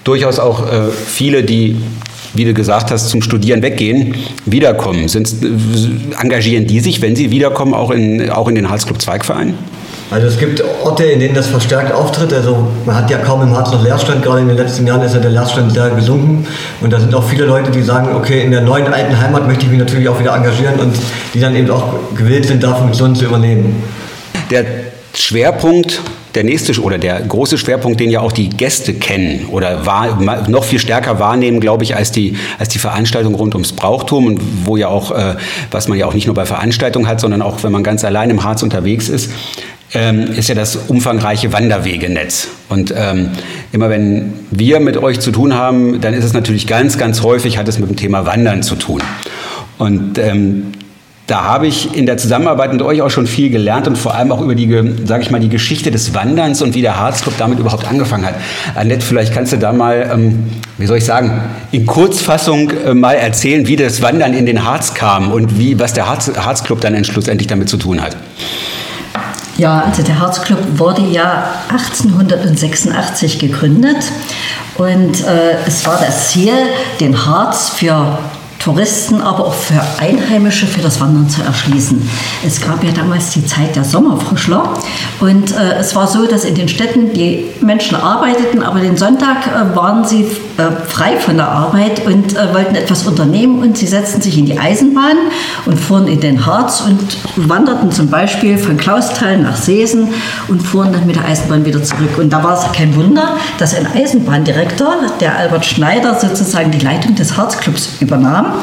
durchaus 0.03 0.39
auch 0.39 0.71
äh, 0.71 0.91
viele, 0.91 1.43
die 1.43 1.77
wie 2.35 2.43
du 2.43 2.53
gesagt 2.53 2.91
hast, 2.91 3.07
zum 3.07 3.21
Studieren 3.21 3.61
weggehen, 3.61 4.15
wiederkommen. 4.45 5.07
Sind, 5.07 5.33
engagieren 6.21 6.67
die 6.67 6.81
sich, 6.81 7.01
wenn 7.01 7.15
sie 7.15 7.31
wiederkommen, 7.31 7.73
auch 7.73 7.91
in, 7.91 8.29
auch 8.29 8.47
in 8.49 8.55
den 8.55 8.69
Halsclub 8.69 9.01
Zweigverein? 9.01 9.53
Also 10.11 10.27
es 10.27 10.37
gibt 10.37 10.63
Orte, 10.83 11.03
in 11.03 11.19
denen 11.19 11.33
das 11.33 11.47
verstärkt 11.47 11.91
auftritt. 11.91 12.31
Also 12.31 12.67
man 12.85 12.95
hat 12.95 13.09
ja 13.09 13.17
kaum 13.17 13.41
im 13.41 13.55
Harz 13.55 13.71
noch 13.71 13.83
Leerstand. 13.83 14.23
Gerade 14.23 14.41
in 14.41 14.47
den 14.47 14.57
letzten 14.57 14.85
Jahren 14.85 15.01
ist 15.01 15.13
ja 15.13 15.19
der 15.19 15.31
Leerstand 15.31 15.71
sehr 15.73 15.89
gesunken. 15.89 16.45
Und 16.81 16.93
da 16.93 16.99
sind 16.99 17.13
auch 17.15 17.23
viele 17.23 17.45
Leute, 17.45 17.71
die 17.71 17.81
sagen, 17.81 18.15
okay, 18.15 18.43
in 18.43 18.51
der 18.51 18.61
neuen 18.61 18.87
alten 18.87 19.19
Heimat 19.19 19.47
möchte 19.47 19.65
ich 19.65 19.71
mich 19.71 19.79
natürlich 19.79 20.07
auch 20.07 20.19
wieder 20.19 20.35
engagieren 20.35 20.79
und 20.79 20.95
die 21.33 21.39
dann 21.39 21.55
eben 21.55 21.69
auch 21.71 21.93
gewillt 22.15 22.45
sind, 22.45 22.63
da 22.63 22.75
Funktionen 22.75 23.15
zu 23.15 23.25
übernehmen. 23.25 23.81
Der 24.51 24.65
Schwerpunkt 25.15 26.01
der 26.35 26.43
nächste 26.43 26.79
oder 26.81 26.97
der 26.97 27.21
große 27.21 27.57
Schwerpunkt, 27.57 27.99
den 27.99 28.09
ja 28.09 28.19
auch 28.19 28.31
die 28.31 28.49
Gäste 28.49 28.93
kennen 28.93 29.47
oder 29.51 29.85
wahr, 29.85 30.19
noch 30.47 30.65
viel 30.65 30.79
stärker 30.79 31.19
wahrnehmen, 31.19 31.61
glaube 31.61 31.83
ich, 31.83 31.95
als 31.95 32.11
die, 32.11 32.37
als 32.59 32.69
die 32.69 32.79
Veranstaltung 32.79 33.35
rund 33.35 33.55
ums 33.55 33.71
Brauchtum 33.71 34.27
und 34.27 34.41
wo 34.65 34.75
ja 34.75 34.89
auch, 34.89 35.11
äh, 35.11 35.35
was 35.71 35.87
man 35.87 35.97
ja 35.97 36.05
auch 36.05 36.13
nicht 36.13 36.25
nur 36.25 36.35
bei 36.35 36.45
Veranstaltungen 36.45 37.07
hat, 37.07 37.21
sondern 37.21 37.41
auch, 37.41 37.63
wenn 37.63 37.71
man 37.71 37.83
ganz 37.83 38.03
allein 38.03 38.29
im 38.29 38.43
Harz 38.43 38.63
unterwegs 38.63 39.07
ist, 39.09 39.31
ähm, 39.93 40.31
ist 40.35 40.49
ja 40.49 40.55
das 40.55 40.75
umfangreiche 40.75 41.53
Wanderwegenetz. 41.53 42.47
Und 42.69 42.93
ähm, 42.95 43.29
immer 43.71 43.89
wenn 43.89 44.33
wir 44.51 44.79
mit 44.79 44.97
euch 44.97 45.19
zu 45.19 45.31
tun 45.31 45.53
haben, 45.53 46.01
dann 46.01 46.13
ist 46.13 46.23
es 46.23 46.33
natürlich 46.33 46.67
ganz, 46.67 46.97
ganz 46.97 47.21
häufig, 47.21 47.57
hat 47.57 47.67
es 47.67 47.79
mit 47.79 47.89
dem 47.89 47.95
Thema 47.95 48.25
Wandern 48.25 48.63
zu 48.63 48.75
tun. 48.75 49.01
Und 49.77 50.17
ähm, 50.17 50.73
da 51.27 51.43
habe 51.43 51.65
ich 51.65 51.95
in 51.95 52.05
der 52.05 52.17
Zusammenarbeit 52.17 52.71
mit 52.71 52.83
euch 52.83 53.01
auch 53.01 53.09
schon 53.09 53.25
viel 53.25 53.49
gelernt 53.49 53.87
und 53.87 53.97
vor 53.97 54.13
allem 54.13 54.31
auch 54.31 54.41
über 54.41 54.53
die, 54.53 54.67
sage 55.05 55.23
ich 55.23 55.31
mal, 55.31 55.39
die 55.39 55.49
Geschichte 55.49 55.89
des 55.89 56.13
Wanderns 56.13 56.61
und 56.61 56.75
wie 56.75 56.81
der 56.81 56.99
Harzclub 56.99 57.35
damit 57.39 57.57
überhaupt 57.57 57.87
angefangen 57.87 58.25
hat. 58.25 58.35
Annette, 58.75 59.03
vielleicht 59.03 59.33
kannst 59.33 59.51
du 59.51 59.57
da 59.57 59.73
mal, 59.73 60.07
ähm, 60.13 60.43
wie 60.77 60.85
soll 60.85 60.97
ich 60.97 61.05
sagen, 61.05 61.41
in 61.71 61.87
Kurzfassung 61.87 62.69
äh, 62.69 62.93
mal 62.93 63.13
erzählen, 63.13 63.67
wie 63.67 63.75
das 63.75 64.03
Wandern 64.03 64.35
in 64.35 64.45
den 64.45 64.65
Harz 64.65 64.93
kam 64.93 65.31
und 65.31 65.57
wie, 65.57 65.79
was 65.79 65.93
der 65.93 66.07
Harz, 66.07 66.31
Harzclub 66.37 66.79
dann 66.81 67.03
schlussendlich 67.03 67.47
damit 67.47 67.69
zu 67.69 67.77
tun 67.77 68.03
hat. 68.03 68.15
Ja, 69.57 69.83
also 69.85 70.03
der 70.03 70.19
Harzclub 70.19 70.59
wurde 70.77 71.01
ja 71.01 71.45
1886 71.69 73.39
gegründet 73.39 74.11
und 74.77 75.25
äh, 75.25 75.55
es 75.65 75.85
war 75.85 75.97
das 75.97 76.29
Ziel, 76.29 76.53
den 76.99 77.25
Harz 77.25 77.69
für 77.69 78.17
Touristen, 78.65 79.21
aber 79.21 79.45
auch 79.45 79.53
für 79.53 79.79
Einheimische 79.99 80.65
für 80.65 80.81
das 80.81 80.99
Wandern 80.99 81.29
zu 81.29 81.43
erschließen. 81.43 82.01
Es 82.43 82.59
gab 82.59 82.83
ja 82.83 82.91
damals 82.91 83.29
die 83.29 83.45
Zeit 83.45 83.75
der 83.75 83.83
Sommerfrischler 83.83 84.73
und 85.19 85.51
äh, 85.51 85.75
es 85.79 85.95
war 85.95 86.07
so, 86.07 86.25
dass 86.25 86.45
in 86.45 86.55
den 86.55 86.67
Städten 86.67 87.13
die 87.13 87.45
Menschen 87.61 87.95
arbeiteten, 87.95 88.63
aber 88.63 88.79
den 88.79 88.97
Sonntag 88.97 89.45
äh, 89.45 89.75
waren 89.75 90.03
sie 90.03 90.23
äh, 90.57 90.71
frei 90.87 91.19
von 91.19 91.37
der 91.37 91.47
Arbeit 91.47 92.07
und 92.07 92.35
äh, 92.35 92.55
wollten 92.55 92.73
etwas 92.73 93.05
unternehmen 93.05 93.61
und 93.61 93.77
sie 93.77 93.85
setzten 93.85 94.23
sich 94.23 94.35
in 94.35 94.47
die 94.47 94.57
Eisenbahn 94.57 95.17
und 95.67 95.79
fuhren 95.79 96.07
in 96.07 96.19
den 96.19 96.43
Harz 96.47 96.81
und 96.81 97.17
wanderten 97.47 97.91
zum 97.91 98.09
Beispiel 98.09 98.57
von 98.57 98.77
Klausthal 98.77 99.37
nach 99.37 99.57
Seesen 99.57 100.07
und 100.47 100.63
fuhren 100.63 100.91
dann 100.91 101.05
mit 101.05 101.17
der 101.17 101.25
Eisenbahn 101.25 101.65
wieder 101.65 101.83
zurück. 101.83 102.17
Und 102.17 102.33
da 102.33 102.43
war 102.43 102.57
es 102.57 102.71
kein 102.75 102.95
Wunder, 102.95 103.37
dass 103.59 103.75
ein 103.75 103.85
Eisenbahndirektor, 103.93 104.95
der 105.19 105.37
Albert 105.37 105.67
Schneider, 105.67 106.19
sozusagen 106.19 106.71
die 106.71 106.79
Leitung 106.79 107.13
des 107.13 107.37
Harzclubs 107.37 107.89
übernahm 107.99 108.54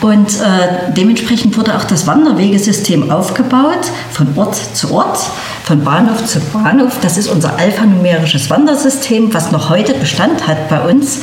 und 0.00 0.40
äh, 0.40 0.92
dementsprechend 0.96 1.56
wurde 1.56 1.76
auch 1.76 1.84
das 1.84 2.06
Wanderwegesystem 2.06 3.10
aufgebaut, 3.10 3.90
von 4.10 4.28
Ort 4.36 4.56
zu 4.56 4.92
Ort, 4.92 5.18
von 5.64 5.84
Bahnhof 5.84 6.24
zu 6.26 6.40
Bahnhof. 6.40 6.98
Das 7.02 7.18
ist 7.18 7.28
unser 7.28 7.56
alphanumerisches 7.56 8.50
Wandersystem, 8.50 9.32
was 9.32 9.52
noch 9.52 9.70
heute 9.70 9.94
Bestand 9.94 10.46
hat 10.46 10.68
bei 10.68 10.80
uns. 10.80 11.20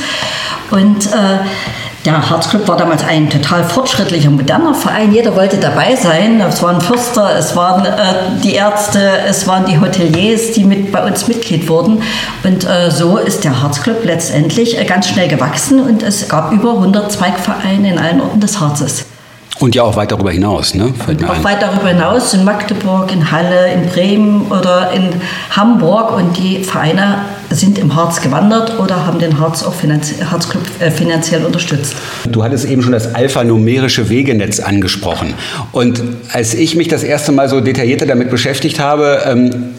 Und 0.70 1.06
äh, 1.06 1.38
der 2.04 2.30
Harzclub 2.30 2.66
war 2.66 2.76
damals 2.78 3.04
ein 3.04 3.28
total 3.28 3.62
fortschrittlicher, 3.62 4.30
moderner 4.30 4.74
Verein. 4.74 5.12
Jeder 5.12 5.36
wollte 5.36 5.58
dabei 5.58 5.94
sein. 5.96 6.40
Es 6.40 6.62
waren 6.62 6.80
Fürster, 6.80 7.36
es 7.36 7.54
waren 7.54 7.84
äh, 7.84 8.40
die 8.42 8.54
Ärzte, 8.54 9.00
es 9.26 9.46
waren 9.46 9.66
die 9.66 9.78
Hoteliers, 9.78 10.52
die 10.52 10.64
mit 10.64 10.92
bei 10.92 11.04
uns 11.04 11.28
Mitglied 11.28 11.68
wurden. 11.68 12.02
Und 12.42 12.64
äh, 12.64 12.90
so 12.90 13.18
ist 13.18 13.44
der 13.44 13.62
Harzclub 13.62 14.02
letztendlich 14.04 14.78
äh, 14.78 14.84
ganz 14.84 15.08
schnell 15.08 15.28
gewachsen 15.28 15.80
und 15.80 16.02
es 16.02 16.28
gab 16.28 16.52
über 16.52 16.72
100 16.72 17.12
Zweigvereine 17.12 17.90
in 17.90 17.98
allen 17.98 18.20
Orten 18.22 18.40
des 18.40 18.58
Harzes. 18.58 19.04
Und 19.60 19.74
ja 19.74 19.82
auch 19.82 19.94
weit 19.94 20.10
darüber 20.10 20.30
hinaus, 20.30 20.74
ne? 20.74 20.92
Auch 21.28 21.44
weit 21.44 21.60
darüber 21.60 21.88
hinaus 21.88 22.32
in 22.32 22.44
Magdeburg, 22.44 23.12
in 23.12 23.30
Halle, 23.30 23.70
in 23.72 23.86
Bremen 23.90 24.50
oder 24.50 24.90
in 24.90 25.10
Hamburg. 25.50 26.16
Und 26.16 26.36
die 26.38 26.64
Vereine 26.64 27.26
sind 27.50 27.78
im 27.78 27.94
Harz 27.94 28.22
gewandert 28.22 28.78
oder 28.78 29.06
haben 29.06 29.18
den 29.18 29.38
Harz 29.38 29.62
auch 29.62 29.74
finanzie 29.74 30.16
Harzclub 30.24 30.62
äh, 30.80 30.90
finanziell 30.90 31.44
unterstützt. 31.44 31.94
Du 32.26 32.42
hattest 32.42 32.64
eben 32.64 32.82
schon 32.82 32.92
das 32.92 33.14
alphanumerische 33.14 34.08
Wegenetz 34.08 34.60
angesprochen. 34.60 35.34
Und 35.72 36.02
als 36.32 36.54
ich 36.54 36.74
mich 36.74 36.88
das 36.88 37.02
erste 37.02 37.32
Mal 37.32 37.50
so 37.50 37.60
detaillierter 37.60 38.06
damit 38.06 38.30
beschäftigt 38.30 38.80
habe, 38.80 39.22
ähm, 39.26 39.74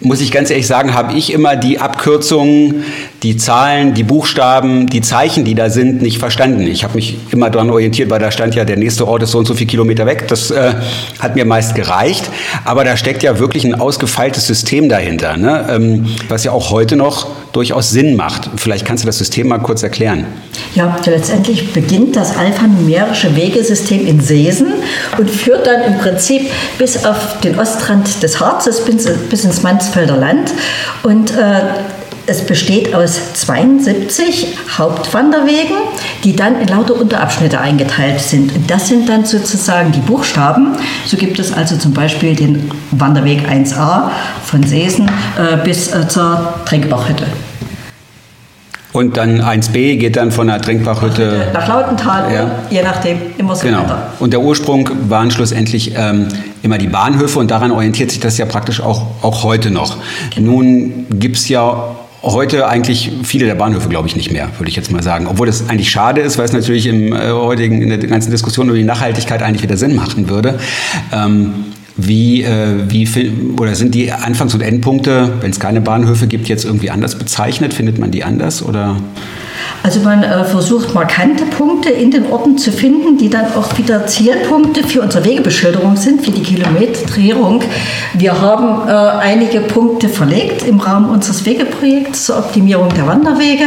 muss 0.00 0.20
ich 0.20 0.30
ganz 0.30 0.50
ehrlich 0.50 0.66
sagen, 0.66 0.92
habe 0.94 1.14
ich 1.14 1.32
immer 1.32 1.56
die 1.56 1.78
Abkürzungen, 1.78 2.84
die 3.22 3.38
Zahlen, 3.38 3.94
die 3.94 4.02
Buchstaben, 4.02 4.88
die 4.88 5.00
Zeichen, 5.00 5.44
die 5.44 5.54
da 5.54 5.70
sind, 5.70 6.02
nicht 6.02 6.18
verstanden. 6.18 6.62
Ich 6.62 6.84
habe 6.84 6.94
mich 6.96 7.16
immer 7.30 7.48
daran 7.48 7.70
orientiert, 7.70 8.10
weil 8.10 8.18
da 8.18 8.30
stand 8.30 8.54
ja, 8.54 8.64
der 8.64 8.76
nächste 8.76 9.08
Ort 9.08 9.22
ist 9.22 9.30
so 9.30 9.38
und 9.38 9.46
so 9.46 9.54
viele 9.54 9.68
Kilometer 9.68 10.04
weg. 10.04 10.28
Das 10.28 10.50
äh, 10.50 10.74
hat 11.18 11.34
mir 11.34 11.46
meist 11.46 11.74
gereicht. 11.74 12.28
Aber 12.64 12.84
da 12.84 12.96
steckt 12.96 13.22
ja 13.22 13.38
wirklich 13.38 13.64
ein 13.64 13.74
ausgefeiltes 13.74 14.46
System 14.46 14.90
dahinter, 14.90 15.38
ne? 15.38 15.66
ähm, 15.70 16.06
was 16.28 16.44
ja 16.44 16.52
auch 16.52 16.70
heute 16.70 16.96
noch 16.96 17.28
durchaus 17.56 17.90
Sinn 17.90 18.16
macht. 18.16 18.50
Vielleicht 18.56 18.84
kannst 18.84 19.02
du 19.02 19.06
das 19.06 19.16
System 19.16 19.48
mal 19.48 19.58
kurz 19.58 19.82
erklären. 19.82 20.26
Ja, 20.74 20.94
letztendlich 21.06 21.72
beginnt 21.72 22.14
das 22.14 22.36
alphanumerische 22.36 23.34
Wegesystem 23.34 24.06
in 24.06 24.20
Seesen 24.20 24.74
und 25.16 25.30
führt 25.30 25.66
dann 25.66 25.82
im 25.82 25.98
Prinzip 25.98 26.50
bis 26.78 27.04
auf 27.06 27.40
den 27.40 27.58
Ostrand 27.58 28.22
des 28.22 28.40
Harzes, 28.40 28.84
bis, 28.84 29.06
bis 29.30 29.44
ins 29.44 29.62
Mansfelder 29.62 30.18
Land. 30.18 30.52
Und 31.02 31.30
äh, 31.30 31.60
es 32.26 32.44
besteht 32.44 32.94
aus 32.94 33.34
72 33.34 34.58
Hauptwanderwegen, 34.76 35.76
die 36.24 36.34
dann 36.34 36.60
in 36.60 36.68
lauter 36.68 36.94
Unterabschnitte 36.94 37.60
eingeteilt 37.60 38.20
sind. 38.20 38.54
Und 38.54 38.70
das 38.70 38.88
sind 38.88 39.08
dann 39.08 39.24
sozusagen 39.24 39.92
die 39.92 40.00
Buchstaben. 40.00 40.76
So 41.06 41.16
gibt 41.16 41.38
es 41.38 41.52
also 41.52 41.76
zum 41.76 41.94
Beispiel 41.94 42.34
den 42.34 42.70
Wanderweg 42.90 43.48
1a 43.48 44.10
von 44.44 44.62
Seesen 44.64 45.08
äh, 45.38 45.56
bis 45.64 45.92
äh, 45.92 46.08
zur 46.08 46.54
Trinkbachhütte. 46.64 47.26
Und 48.92 49.18
dann 49.18 49.42
1b 49.42 49.98
geht 49.98 50.16
dann 50.16 50.32
von 50.32 50.46
der 50.46 50.58
Trinkbachhütte 50.60 51.48
nach 51.52 51.68
Lautenthal, 51.68 52.32
ja. 52.32 52.50
je 52.70 52.82
nachdem, 52.82 53.18
immer 53.36 53.54
so 53.54 53.66
genau. 53.66 53.82
weiter. 53.82 54.14
Und 54.18 54.32
der 54.32 54.40
Ursprung 54.40 54.88
waren 55.10 55.30
schlussendlich 55.30 55.92
ähm, 55.94 56.28
immer 56.62 56.78
die 56.78 56.86
Bahnhöfe 56.86 57.38
und 57.38 57.50
daran 57.50 57.72
orientiert 57.72 58.10
sich 58.10 58.20
das 58.20 58.38
ja 58.38 58.46
praktisch 58.46 58.80
auch, 58.80 59.02
auch 59.20 59.42
heute 59.42 59.70
noch. 59.70 59.98
Genau. 60.34 60.52
Nun 60.52 61.06
gibt 61.10 61.36
es 61.36 61.46
ja 61.50 61.94
heute 62.26 62.68
eigentlich 62.68 63.10
viele 63.22 63.46
der 63.46 63.54
Bahnhöfe, 63.54 63.88
glaube 63.88 64.08
ich, 64.08 64.16
nicht 64.16 64.30
mehr, 64.30 64.50
würde 64.58 64.68
ich 64.68 64.76
jetzt 64.76 64.92
mal 64.92 65.02
sagen. 65.02 65.26
Obwohl 65.26 65.46
das 65.46 65.68
eigentlich 65.68 65.90
schade 65.90 66.20
ist, 66.20 66.38
weil 66.38 66.44
es 66.44 66.52
natürlich 66.52 66.86
im 66.86 67.12
äh, 67.12 67.30
heutigen, 67.30 67.82
in 67.82 67.88
der 67.88 67.98
ganzen 67.98 68.30
Diskussion 68.30 68.68
über 68.68 68.76
die 68.76 68.84
Nachhaltigkeit 68.84 69.42
eigentlich 69.42 69.62
wieder 69.62 69.76
Sinn 69.76 69.94
machen 69.94 70.28
würde. 70.28 70.58
Ähm, 71.12 71.66
Wie, 71.98 72.42
äh, 72.42 72.90
wie 72.90 73.08
oder 73.58 73.74
sind 73.74 73.94
die 73.94 74.12
Anfangs- 74.12 74.52
und 74.52 74.60
Endpunkte, 74.60 75.32
wenn 75.40 75.50
es 75.50 75.58
keine 75.58 75.80
Bahnhöfe 75.80 76.26
gibt, 76.26 76.46
jetzt 76.46 76.66
irgendwie 76.66 76.90
anders 76.90 77.16
bezeichnet? 77.16 77.72
Findet 77.72 77.98
man 77.98 78.10
die 78.10 78.22
anders 78.22 78.62
oder? 78.62 78.96
Also 79.82 80.00
man 80.00 80.22
äh, 80.22 80.44
versucht 80.44 80.94
markante 80.94 81.44
Punkte 81.44 81.90
in 81.90 82.10
den 82.10 82.26
Orten 82.26 82.58
zu 82.58 82.72
finden, 82.72 83.18
die 83.18 83.30
dann 83.30 83.54
auch 83.54 83.76
wieder 83.78 84.06
Zielpunkte 84.06 84.82
für 84.82 85.02
unsere 85.02 85.24
Wegebeschilderung 85.24 85.96
sind, 85.96 86.24
für 86.24 86.30
die 86.30 86.42
Kilometrierung. 86.42 87.62
Wir 88.14 88.40
haben 88.40 88.88
äh, 88.88 88.92
einige 88.92 89.60
Punkte 89.60 90.08
verlegt 90.08 90.66
im 90.66 90.80
Rahmen 90.80 91.08
unseres 91.10 91.44
Wegeprojekts 91.44 92.26
zur 92.26 92.38
Optimierung 92.38 92.88
der 92.94 93.06
Wanderwege, 93.06 93.64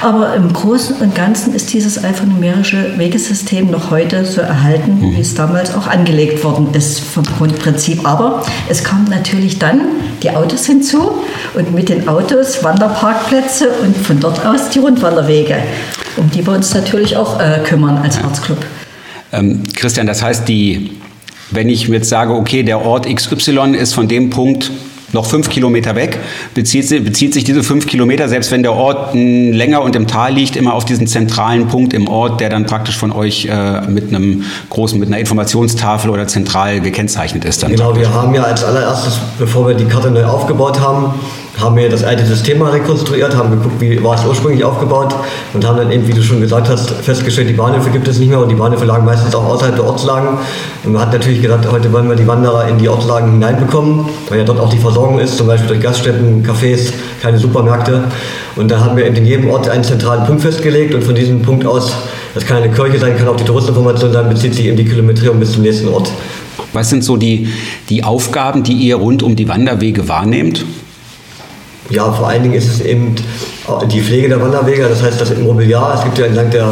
aber 0.00 0.34
im 0.34 0.52
Großen 0.52 0.96
und 0.96 1.14
Ganzen 1.14 1.54
ist 1.54 1.72
dieses 1.72 2.02
alphanumerische 2.02 2.98
Wegesystem 2.98 3.70
noch 3.70 3.90
heute 3.90 4.24
so 4.24 4.40
erhalten, 4.40 4.98
mhm. 5.00 5.16
wie 5.16 5.20
es 5.20 5.34
damals 5.34 5.74
auch 5.74 5.86
angelegt 5.86 6.42
worden 6.44 6.68
ist 6.72 7.00
vom 7.00 7.24
Grundprinzip. 7.24 8.06
Aber 8.06 8.42
es 8.68 8.84
kommt 8.84 9.08
natürlich 9.08 9.58
dann 9.58 9.82
die 10.22 10.30
Autos 10.30 10.66
hinzu 10.66 11.22
und 11.54 11.74
mit 11.74 11.88
den 11.88 12.08
Autos 12.08 12.62
Wanderparkplätze 12.62 13.68
und 13.82 13.96
von 13.96 14.20
dort 14.20 14.44
aus 14.44 14.68
die 14.70 14.78
Rundwanderwege, 14.78 15.29
um 16.16 16.30
die 16.30 16.46
wir 16.46 16.52
uns 16.52 16.74
natürlich 16.74 17.16
auch 17.16 17.40
äh, 17.40 17.60
kümmern 17.64 17.98
als 17.98 18.22
Arztclub. 18.22 18.58
Ähm, 19.32 19.62
Christian, 19.74 20.06
das 20.06 20.22
heißt, 20.22 20.48
die, 20.48 20.92
wenn 21.50 21.68
ich 21.68 21.88
jetzt 21.88 22.08
sage, 22.08 22.34
okay, 22.34 22.62
der 22.62 22.84
Ort 22.84 23.06
XY 23.06 23.76
ist 23.76 23.94
von 23.94 24.08
dem 24.08 24.30
Punkt 24.30 24.70
noch 25.12 25.26
fünf 25.26 25.48
Kilometer 25.48 25.96
weg, 25.96 26.18
bezieht, 26.54 26.88
bezieht, 27.04 27.34
sich 27.34 27.44
diese 27.44 27.62
fünf 27.62 27.86
Kilometer, 27.86 28.28
selbst 28.28 28.50
wenn 28.52 28.62
der 28.62 28.72
Ort 28.74 29.14
länger 29.14 29.82
und 29.82 29.96
im 29.96 30.06
Tal 30.06 30.34
liegt, 30.34 30.56
immer 30.56 30.74
auf 30.74 30.84
diesen 30.84 31.06
zentralen 31.06 31.66
Punkt 31.68 31.92
im 31.92 32.08
Ort, 32.08 32.40
der 32.40 32.48
dann 32.48 32.66
praktisch 32.66 32.96
von 32.96 33.10
euch 33.10 33.46
äh, 33.46 33.80
mit 33.88 34.14
einem 34.14 34.44
großen, 34.68 34.98
mit 34.98 35.08
einer 35.08 35.18
Informationstafel 35.18 36.10
oder 36.10 36.26
zentral 36.28 36.80
gekennzeichnet 36.80 37.44
ist. 37.44 37.66
genau, 37.66 37.86
praktisch. 37.86 38.02
wir 38.02 38.14
haben 38.14 38.34
ja 38.34 38.42
als 38.42 38.62
allererstes, 38.62 39.18
bevor 39.38 39.66
wir 39.66 39.74
die 39.74 39.86
Karte 39.86 40.10
neu 40.10 40.24
aufgebaut 40.24 40.80
haben, 40.80 41.14
haben 41.60 41.76
wir 41.76 41.88
das 41.88 42.04
alte 42.04 42.24
System 42.24 42.58
mal 42.58 42.70
rekonstruiert, 42.70 43.36
haben 43.36 43.50
geguckt, 43.50 43.80
wie 43.80 44.02
war 44.02 44.14
es 44.14 44.24
ursprünglich 44.24 44.64
aufgebaut 44.64 45.14
und 45.52 45.66
haben 45.66 45.76
dann 45.76 45.90
eben, 45.90 46.06
wie 46.06 46.12
du 46.12 46.22
schon 46.22 46.40
gesagt 46.40 46.68
hast, 46.68 46.90
festgestellt, 46.90 47.48
die 47.48 47.54
Bahnhöfe 47.54 47.90
gibt 47.90 48.08
es 48.08 48.18
nicht 48.18 48.28
mehr 48.28 48.40
und 48.40 48.48
die 48.48 48.54
Bahnhöfe 48.54 48.84
lagen 48.84 49.04
meistens 49.04 49.34
auch 49.34 49.44
außerhalb 49.44 49.76
der 49.76 49.84
Ortslagen. 49.84 50.38
Und 50.84 50.92
man 50.92 51.02
hat 51.02 51.12
natürlich 51.12 51.42
gedacht, 51.42 51.60
heute 51.70 51.92
wollen 51.92 52.08
wir 52.08 52.16
die 52.16 52.26
Wanderer 52.26 52.68
in 52.68 52.78
die 52.78 52.88
Ortslagen 52.88 53.32
hineinbekommen, 53.32 54.06
weil 54.28 54.38
ja 54.38 54.44
dort 54.44 54.60
auch 54.60 54.70
die 54.70 54.78
Versorgung 54.78 55.18
ist, 55.18 55.36
zum 55.36 55.46
Beispiel 55.46 55.68
durch 55.68 55.80
Gaststätten, 55.80 56.44
Cafés, 56.44 56.92
keine 57.20 57.38
Supermärkte. 57.38 58.04
Und 58.56 58.70
da 58.70 58.80
haben 58.80 58.96
wir 58.96 59.06
in 59.06 59.24
jedem 59.24 59.50
Ort 59.50 59.68
einen 59.68 59.84
zentralen 59.84 60.24
Punkt 60.26 60.42
festgelegt 60.42 60.94
und 60.94 61.04
von 61.04 61.14
diesem 61.14 61.42
Punkt 61.42 61.66
aus, 61.66 61.92
das 62.34 62.46
kann 62.46 62.58
eine 62.58 62.72
Kirche 62.72 62.98
sein, 62.98 63.16
kann 63.16 63.28
auch 63.28 63.36
die 63.36 63.44
Touristinformation 63.44 64.12
sein, 64.12 64.28
bezieht 64.28 64.54
sich 64.54 64.66
eben 64.66 64.76
die 64.76 64.84
Kilometrierung 64.84 65.38
bis 65.38 65.52
zum 65.52 65.62
nächsten 65.62 65.88
Ort. 65.88 66.10
Was 66.72 66.88
sind 66.88 67.02
so 67.02 67.16
die, 67.16 67.48
die 67.88 68.04
Aufgaben, 68.04 68.62
die 68.62 68.74
ihr 68.74 68.96
rund 68.96 69.22
um 69.22 69.34
die 69.34 69.48
Wanderwege 69.48 70.08
wahrnehmt? 70.08 70.64
Ja, 71.90 72.12
vor 72.12 72.28
allen 72.28 72.44
Dingen 72.44 72.54
ist 72.54 72.68
es 72.68 72.80
eben 72.80 73.16
die 73.90 74.00
Pflege 74.00 74.28
der 74.28 74.40
Wanderwege, 74.40 74.86
das 74.88 75.02
heißt 75.02 75.20
das 75.20 75.32
Immobiliar. 75.32 75.94
Es 75.96 76.04
gibt 76.04 76.18
ja 76.18 76.26
entlang 76.26 76.48
der 76.50 76.66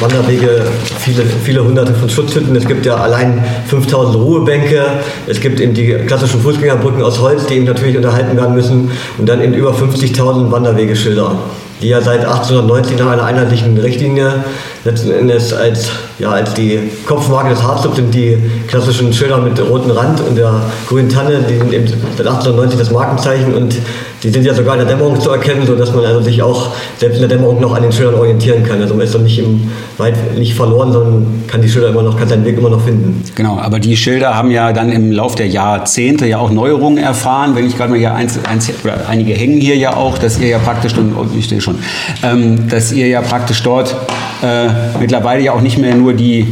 Wanderwege 0.00 0.66
viele, 0.98 1.22
viele 1.24 1.64
hunderte 1.64 1.94
von 1.94 2.10
Schutzhütten. 2.10 2.54
Es 2.54 2.66
gibt 2.66 2.84
ja 2.84 2.96
allein 2.96 3.42
5000 3.66 4.16
Ruhebänke. 4.16 4.82
Es 5.26 5.40
gibt 5.40 5.60
eben 5.60 5.72
die 5.72 5.94
klassischen 6.06 6.40
Fußgängerbrücken 6.40 7.02
aus 7.02 7.20
Holz, 7.20 7.46
die 7.46 7.54
eben 7.54 7.64
natürlich 7.64 7.96
unterhalten 7.96 8.36
werden 8.36 8.54
müssen. 8.54 8.90
Und 9.16 9.28
dann 9.28 9.42
eben 9.42 9.54
über 9.54 9.72
50.000 9.72 10.50
Wanderwegeschilder, 10.50 11.36
die 11.80 11.88
ja 11.88 12.02
seit 12.02 12.20
1890 12.20 12.98
nach 12.98 13.10
einer 13.12 13.24
einheitlichen 13.24 13.78
Richtlinie 13.78 14.44
letzten 14.84 15.10
Endes 15.10 15.52
als, 15.52 15.90
ja, 16.18 16.30
als 16.30 16.54
die 16.54 16.78
Kopfmarke 17.06 17.50
des 17.50 17.62
Harzclubs 17.62 17.96
sind 17.96 18.14
die 18.14 18.38
klassischen 18.66 19.12
Schilder 19.12 19.38
mit 19.38 19.60
rotem 19.60 19.90
Rand 19.90 20.20
und 20.20 20.36
der 20.36 20.52
grünen 20.88 21.08
Tanne, 21.08 21.40
die 21.48 21.58
sind 21.58 21.72
eben 21.72 21.86
seit 21.86 22.26
1890 22.26 22.78
das 22.78 22.90
Markenzeichen 22.90 23.54
und 23.54 23.74
die 24.22 24.28
sind 24.28 24.44
ja 24.44 24.52
sogar 24.52 24.74
in 24.74 24.86
der 24.86 24.88
Dämmerung 24.88 25.18
zu 25.18 25.30
erkennen, 25.30 25.66
sodass 25.66 25.94
man 25.94 26.04
also 26.04 26.20
sich 26.20 26.42
auch 26.42 26.72
selbst 26.98 27.16
in 27.16 27.28
der 27.28 27.36
Dämmerung 27.36 27.60
noch 27.60 27.74
an 27.74 27.82
den 27.82 27.92
Schildern 27.92 28.14
orientieren 28.16 28.62
kann. 28.64 28.80
Also 28.80 28.94
man 28.94 29.04
ist 29.04 29.14
dann 29.14 29.22
nicht 29.22 29.38
im, 29.38 29.70
weit 29.96 30.36
nicht 30.36 30.54
verloren, 30.54 30.92
sondern 30.92 31.44
kann 31.46 31.62
die 31.62 31.68
Schilder 31.68 31.88
immer 31.88 32.02
noch, 32.02 32.18
kann 32.18 32.28
seinen 32.28 32.44
Weg 32.44 32.58
immer 32.58 32.68
noch 32.68 32.82
finden. 32.82 33.22
Genau, 33.34 33.58
aber 33.58 33.78
die 33.78 33.96
Schilder 33.96 34.34
haben 34.34 34.50
ja 34.50 34.72
dann 34.72 34.92
im 34.92 35.10
Laufe 35.10 35.36
der 35.36 35.48
Jahrzehnte 35.48 36.26
ja 36.26 36.38
auch 36.38 36.50
Neuerungen 36.50 36.98
erfahren. 36.98 37.54
Wenn 37.54 37.66
ich 37.66 37.76
gerade 37.76 37.92
mal 37.92 37.98
hier 37.98 38.14
eins, 38.14 38.38
eins 38.44 38.70
einige 39.08 39.32
hängen 39.32 39.60
hier 39.60 39.76
ja 39.76 39.96
auch, 39.96 40.18
dass 40.18 40.38
ihr 40.38 40.48
ja 40.48 40.58
praktisch, 40.58 40.92
oh, 40.98 41.24
ich 41.36 41.46
stehe 41.46 41.60
schon, 41.60 41.78
ähm, 42.22 42.68
dass 42.68 42.92
ihr 42.92 43.06
ja 43.06 43.22
praktisch 43.22 43.62
dort 43.62 43.94
äh, 44.42 44.69
mittlerweile 44.98 45.42
ja 45.42 45.52
auch 45.52 45.60
nicht 45.60 45.78
mehr 45.78 45.94
nur 45.94 46.12
die 46.12 46.46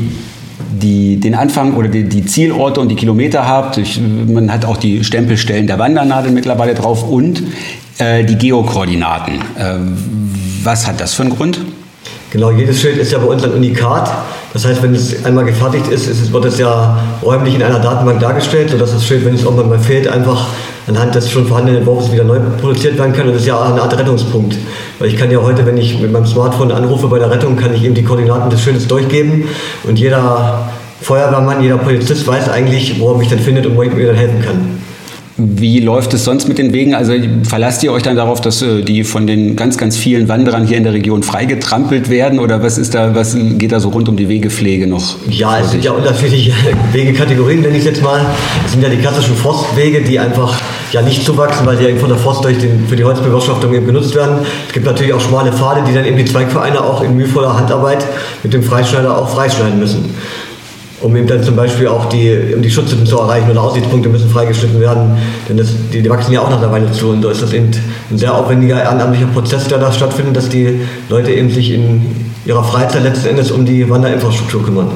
die, 0.83 1.19
den 1.19 1.35
Anfang 1.35 1.75
oder 1.75 1.89
die, 1.89 2.05
die, 2.05 2.25
Zielorte 2.25 2.81
und 2.81 2.89
die 2.89 2.95
Kilometer 2.95 3.47
habt. 3.47 3.79
Ich, 3.79 4.01
man 4.01 4.53
hat 4.53 4.65
auch 4.65 4.77
die 4.77 5.03
Stempelstellen 5.05 5.67
der 5.67 5.79
Wandernadel 5.79 6.31
mittlerweile 6.31 6.75
drauf 6.75 7.09
und 7.09 7.43
äh, 7.99 8.25
die 8.25 8.37
Geokoordinaten. 8.37 9.35
Äh, 9.35 9.75
was 10.63 10.87
hat 10.87 11.01
das 11.01 11.15
für 11.15 11.23
einen 11.23 11.31
Grund? 11.31 11.61
Genau, 12.31 12.51
jedes 12.51 12.81
Schild 12.81 12.99
ist 12.99 13.13
ja 13.13 13.19
bei 13.19 13.27
uns 13.27 13.43
ein 13.43 13.53
Unikat. 13.53 14.11
Das 14.53 14.65
heißt, 14.65 14.83
wenn 14.83 14.95
es 14.95 15.25
einmal 15.25 15.45
gefertigt 15.45 15.89
ist, 15.89 16.07
ist 16.07 16.33
wird 16.33 16.45
es 16.45 16.59
ja 16.59 16.99
räumlich 17.23 17.55
in 17.55 17.63
einer 17.63 17.79
Datenbank 17.79 18.21
dargestellt, 18.21 18.71
sodass 18.71 18.93
das 18.93 19.05
Schild, 19.05 19.25
wenn 19.25 19.35
es 19.35 19.43
irgendwann 19.43 19.69
mal 19.69 19.79
fehlt, 19.79 20.09
einfach 20.09 20.49
anhand 20.89 21.15
des 21.15 21.31
schon 21.31 21.47
vorhandenen 21.47 21.81
Entwurfs 21.81 22.11
wieder 22.11 22.25
neu 22.25 22.39
produziert 22.61 22.99
werden 22.99 23.13
kann. 23.13 23.27
Und 23.27 23.35
das 23.35 23.43
ist 23.43 23.49
ja 23.49 23.61
eine 23.61 23.81
Art 23.83 23.97
Rettungspunkt. 23.97 24.57
Weil 24.99 25.09
ich 25.09 25.17
kann 25.17 25.31
ja 25.31 25.41
heute, 25.41 25.65
wenn 25.67 25.77
ich 25.77 26.01
mit 26.01 26.11
meinem 26.11 26.27
Smartphone 26.27 26.73
anrufe 26.73 27.07
bei 27.09 27.19
der 27.19 27.31
Rettung, 27.31 27.57
kann 27.57 27.75
ich 27.75 27.85
eben 27.85 27.95
die 27.95 28.03
Koordinaten 28.03 28.51
des 28.51 28.61
Schildes 28.63 28.89
durchgeben 28.89 29.45
und 29.85 29.99
jeder 29.99 30.71
Feuerwehrmann, 31.01 31.63
jeder 31.63 31.79
Polizist 31.79 32.27
weiß 32.27 32.49
eigentlich, 32.49 32.99
wo 32.99 33.13
er 33.13 33.19
mich 33.19 33.29
dann 33.29 33.39
findet 33.39 33.67
und 33.67 33.77
wo 33.77 33.83
ich 33.83 33.93
mir 33.93 34.07
dann 34.09 34.17
helfen 34.17 34.43
kann. 34.43 34.88
Wie 35.41 35.79
läuft 35.79 36.13
es 36.15 36.25
sonst 36.25 36.49
mit 36.49 36.59
den 36.59 36.73
Wegen? 36.73 36.97
Also 36.97 37.13
verlasst 37.45 37.85
ihr 37.85 37.93
euch 37.93 38.03
dann 38.03 38.17
darauf, 38.17 38.41
dass 38.41 38.61
äh, 38.61 38.83
die 38.83 39.05
von 39.05 39.29
den 39.29 39.55
ganz, 39.55 39.79
ganz 39.79 39.97
vielen 39.97 40.29
Wanderern 40.29 40.67
hier 40.67 40.77
in 40.77 40.83
der 40.83 40.93
Region 40.93 41.23
freigetrampelt 41.23 42.11
werden? 42.11 42.41
Oder 42.41 42.61
was 42.61 42.77
ist 42.77 42.95
da, 42.95 43.15
was 43.15 43.37
geht 43.37 43.71
da 43.71 43.79
so 43.79 43.91
rund 43.91 44.09
um 44.09 44.17
die 44.17 44.29
Wegepflege 44.29 44.89
noch? 44.89 45.15
Ja, 45.31 45.61
es 45.61 45.71
sind 45.71 45.85
ja 45.85 45.93
unterschiedliche 45.93 46.53
Wegekategorien, 46.93 47.61
nenne 47.61 47.79
ich 47.79 47.85
jetzt 47.85 48.03
mal. 48.03 48.27
Es 48.67 48.73
sind 48.73 48.83
ja 48.83 48.89
die 48.89 48.97
klassischen 48.97 49.37
Forstwege, 49.37 50.03
die 50.03 50.19
einfach 50.19 50.61
ja 50.91 51.03
nicht 51.03 51.25
zuwachsen, 51.25 51.65
weil 51.67 51.77
sie 51.77 51.85
eben 51.85 52.01
von 52.01 52.09
der 52.09 52.19
Forst 52.19 52.45
durch 52.45 52.59
den, 52.59 52.89
für 52.89 52.97
die 52.97 53.05
Holzbewirtschaftung 53.05 53.73
eben 53.73 53.87
genutzt 53.87 54.17
werden. 54.17 54.41
Es 54.67 54.73
gibt 54.73 54.87
natürlich 54.87 55.13
auch 55.13 55.21
schmale 55.21 55.53
Pfade, 55.53 55.85
die 55.89 55.95
dann 55.95 56.05
eben 56.05 56.17
die 56.17 56.25
Zweigvereine 56.25 56.83
auch 56.83 57.01
in 57.03 57.15
mühevoller 57.15 57.57
Handarbeit 57.57 58.05
mit 58.43 58.53
dem 58.53 58.65
Freischneider 58.65 59.17
auch 59.17 59.29
freischneiden 59.29 59.79
müssen 59.79 60.17
um 61.01 61.15
eben 61.17 61.27
dann 61.27 61.43
zum 61.43 61.57
Beispiel 61.57 61.89
auch 61.89 62.07
die, 62.07 62.55
um 62.55 62.63
die 62.63 62.71
Schutzhütten 62.71 63.07
zu 63.07 63.19
erreichen 63.19 63.51
oder 63.51 63.63
Aussichtspunkte 63.63 64.09
müssen 64.09 64.29
freigeschnitten 64.29 64.81
werden, 64.81 65.17
denn 65.49 65.57
das, 65.57 65.69
die, 65.93 66.03
die, 66.03 66.11
wachsen 66.11 66.33
ja 66.33 66.41
auch 66.41 66.51
nach 66.51 66.61
der 66.61 66.73
Weile 66.73 66.91
zu 66.93 67.09
und 67.11 67.23
da 67.23 67.31
ist 67.31 67.43
das 67.43 67.53
eben 67.53 67.71
ein 68.11 68.19
sehr 68.19 68.35
aufwendiger 68.35 68.83
ehrenamtlicher 68.83 69.27
Prozess, 69.27 69.69
der 69.69 69.79
da 69.79 69.93
stattfindet, 69.93 70.37
dass 70.37 70.49
die 70.49 70.81
Leute 71.09 71.33
eben 71.33 71.51
sich 71.51 71.73
in 71.73 72.33
ihrer 72.45 72.65
Freizeit 72.65 73.05
letzten 73.05 73.29
Endes 73.29 73.51
um 73.51 73.65
die 73.65 73.89
Wanderinfrastruktur 73.89 74.65
kümmern. 74.65 74.91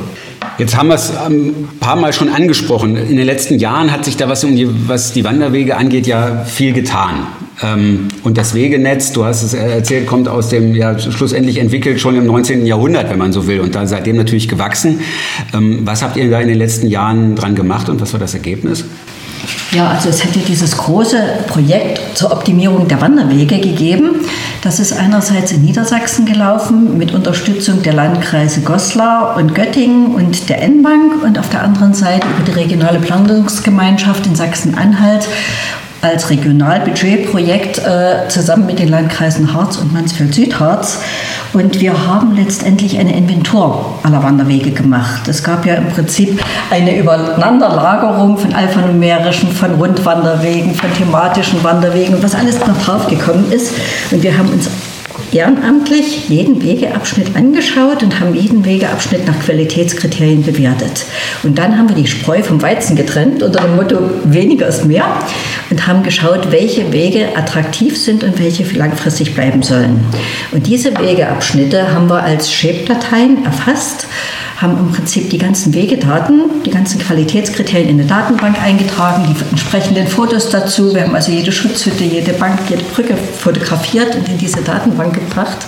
Jetzt 0.62 0.76
haben 0.76 0.90
wir 0.90 0.94
es 0.94 1.10
ein 1.16 1.70
paar 1.80 1.96
Mal 1.96 2.12
schon 2.12 2.28
angesprochen. 2.28 2.96
In 2.96 3.16
den 3.16 3.26
letzten 3.26 3.58
Jahren 3.58 3.90
hat 3.90 4.04
sich 4.04 4.16
da, 4.16 4.28
was, 4.28 4.42
die, 4.42 4.68
was 4.86 5.12
die 5.12 5.24
Wanderwege 5.24 5.76
angeht, 5.76 6.06
ja 6.06 6.44
viel 6.44 6.72
getan. 6.72 7.26
Ähm, 7.64 8.06
und 8.22 8.38
das 8.38 8.54
Wegenetz, 8.54 9.10
du 9.12 9.24
hast 9.24 9.42
es 9.42 9.54
erzählt, 9.54 10.06
kommt 10.06 10.28
aus 10.28 10.50
dem, 10.50 10.76
ja, 10.76 10.96
schlussendlich 11.00 11.58
entwickelt 11.58 11.98
schon 11.98 12.14
im 12.16 12.26
19. 12.26 12.64
Jahrhundert, 12.64 13.10
wenn 13.10 13.18
man 13.18 13.32
so 13.32 13.48
will, 13.48 13.58
und 13.58 13.74
da 13.74 13.88
seitdem 13.88 14.16
natürlich 14.16 14.46
gewachsen. 14.46 15.00
Ähm, 15.52 15.80
was 15.84 16.00
habt 16.00 16.16
ihr 16.16 16.30
da 16.30 16.38
in 16.38 16.46
den 16.46 16.58
letzten 16.58 16.86
Jahren 16.86 17.34
dran 17.34 17.56
gemacht 17.56 17.88
und 17.88 18.00
was 18.00 18.12
war 18.12 18.20
das 18.20 18.34
Ergebnis? 18.34 18.84
Ja, 19.72 19.88
also 19.88 20.08
es 20.08 20.22
hätte 20.22 20.40
dieses 20.40 20.76
große 20.76 21.18
Projekt 21.48 22.16
zur 22.16 22.30
Optimierung 22.30 22.88
der 22.88 23.00
Wanderwege 23.00 23.58
gegeben. 23.58 24.16
Das 24.62 24.78
ist 24.78 24.92
einerseits 24.92 25.52
in 25.52 25.62
Niedersachsen 25.62 26.26
gelaufen 26.26 26.96
mit 26.98 27.12
Unterstützung 27.12 27.82
der 27.82 27.94
Landkreise 27.94 28.60
Goslar 28.60 29.36
und 29.36 29.54
Göttingen 29.54 30.14
und 30.14 30.48
der 30.48 30.62
N-Bank 30.62 31.22
und 31.24 31.38
auf 31.38 31.48
der 31.48 31.62
anderen 31.62 31.94
Seite 31.94 32.26
über 32.28 32.44
die 32.44 32.52
regionale 32.52 33.00
Planungsgemeinschaft 33.00 34.26
in 34.26 34.36
Sachsen-Anhalt 34.36 35.26
als 36.02 36.30
Regionalbudgetprojekt 36.30 37.78
äh, 37.78 38.28
zusammen 38.28 38.66
mit 38.66 38.80
den 38.80 38.88
Landkreisen 38.88 39.54
Harz 39.54 39.76
und 39.76 39.92
Mansfeld-Südharz. 39.92 40.98
Und 41.52 41.80
wir 41.80 42.06
haben 42.06 42.34
letztendlich 42.34 42.98
eine 42.98 43.16
Inventur 43.16 43.98
aller 44.02 44.22
Wanderwege 44.22 44.72
gemacht. 44.72 45.28
Es 45.28 45.44
gab 45.44 45.64
ja 45.64 45.74
im 45.74 45.88
Prinzip 45.90 46.42
eine 46.70 46.96
Übereinanderlagerung 46.98 48.36
von 48.36 48.52
alphanumerischen, 48.52 49.52
von 49.52 49.74
Rundwanderwegen, 49.74 50.74
von 50.74 50.92
thematischen 50.94 51.62
Wanderwegen 51.62 52.14
und 52.14 52.22
was 52.22 52.34
alles 52.34 52.58
noch 52.66 52.82
draufgekommen 52.82 53.52
ist. 53.52 53.72
Und 54.10 54.22
wir 54.22 54.36
haben 54.36 54.48
uns 54.48 54.68
ehrenamtlich 55.34 56.28
jeden 56.28 56.62
Wegeabschnitt 56.62 57.34
angeschaut 57.34 58.02
und 58.02 58.20
haben 58.20 58.34
jeden 58.34 58.64
Wegeabschnitt 58.64 59.26
nach 59.26 59.38
Qualitätskriterien 59.40 60.42
bewertet. 60.42 61.04
Und 61.42 61.58
dann 61.58 61.78
haben 61.78 61.88
wir 61.88 61.96
die 61.96 62.06
Spreu 62.06 62.42
vom 62.42 62.60
Weizen 62.62 62.96
getrennt 62.96 63.42
unter 63.42 63.62
dem 63.62 63.76
Motto 63.76 63.98
weniger 64.24 64.66
ist 64.66 64.84
mehr 64.84 65.04
und 65.70 65.86
haben 65.86 66.02
geschaut, 66.02 66.50
welche 66.50 66.92
Wege 66.92 67.36
attraktiv 67.36 67.96
sind 67.96 68.24
und 68.24 68.38
welche 68.38 68.64
langfristig 68.76 69.34
bleiben 69.34 69.62
sollen. 69.62 70.00
Und 70.52 70.66
diese 70.66 70.96
Wegeabschnitte 70.98 71.92
haben 71.92 72.08
wir 72.08 72.22
als 72.22 72.52
Shape-Dateien 72.52 73.44
erfasst 73.44 74.06
haben 74.62 74.78
im 74.78 74.92
Prinzip 74.92 75.28
die 75.28 75.38
ganzen 75.38 75.74
Wegedaten, 75.74 76.62
die 76.64 76.70
ganzen 76.70 77.00
Qualitätskriterien 77.00 77.88
in 77.88 77.98
eine 77.98 78.08
Datenbank 78.08 78.62
eingetragen, 78.62 79.26
die 79.28 79.50
entsprechenden 79.50 80.06
Fotos 80.06 80.48
dazu. 80.50 80.94
Wir 80.94 81.02
haben 81.02 81.14
also 81.14 81.32
jede 81.32 81.50
Schutzhütte, 81.50 82.04
jede 82.04 82.32
Bank, 82.34 82.60
jede 82.70 82.84
Brücke 82.84 83.16
fotografiert 83.16 84.14
und 84.14 84.28
in 84.28 84.38
diese 84.38 84.62
Datenbank 84.62 85.18
gebracht. 85.28 85.58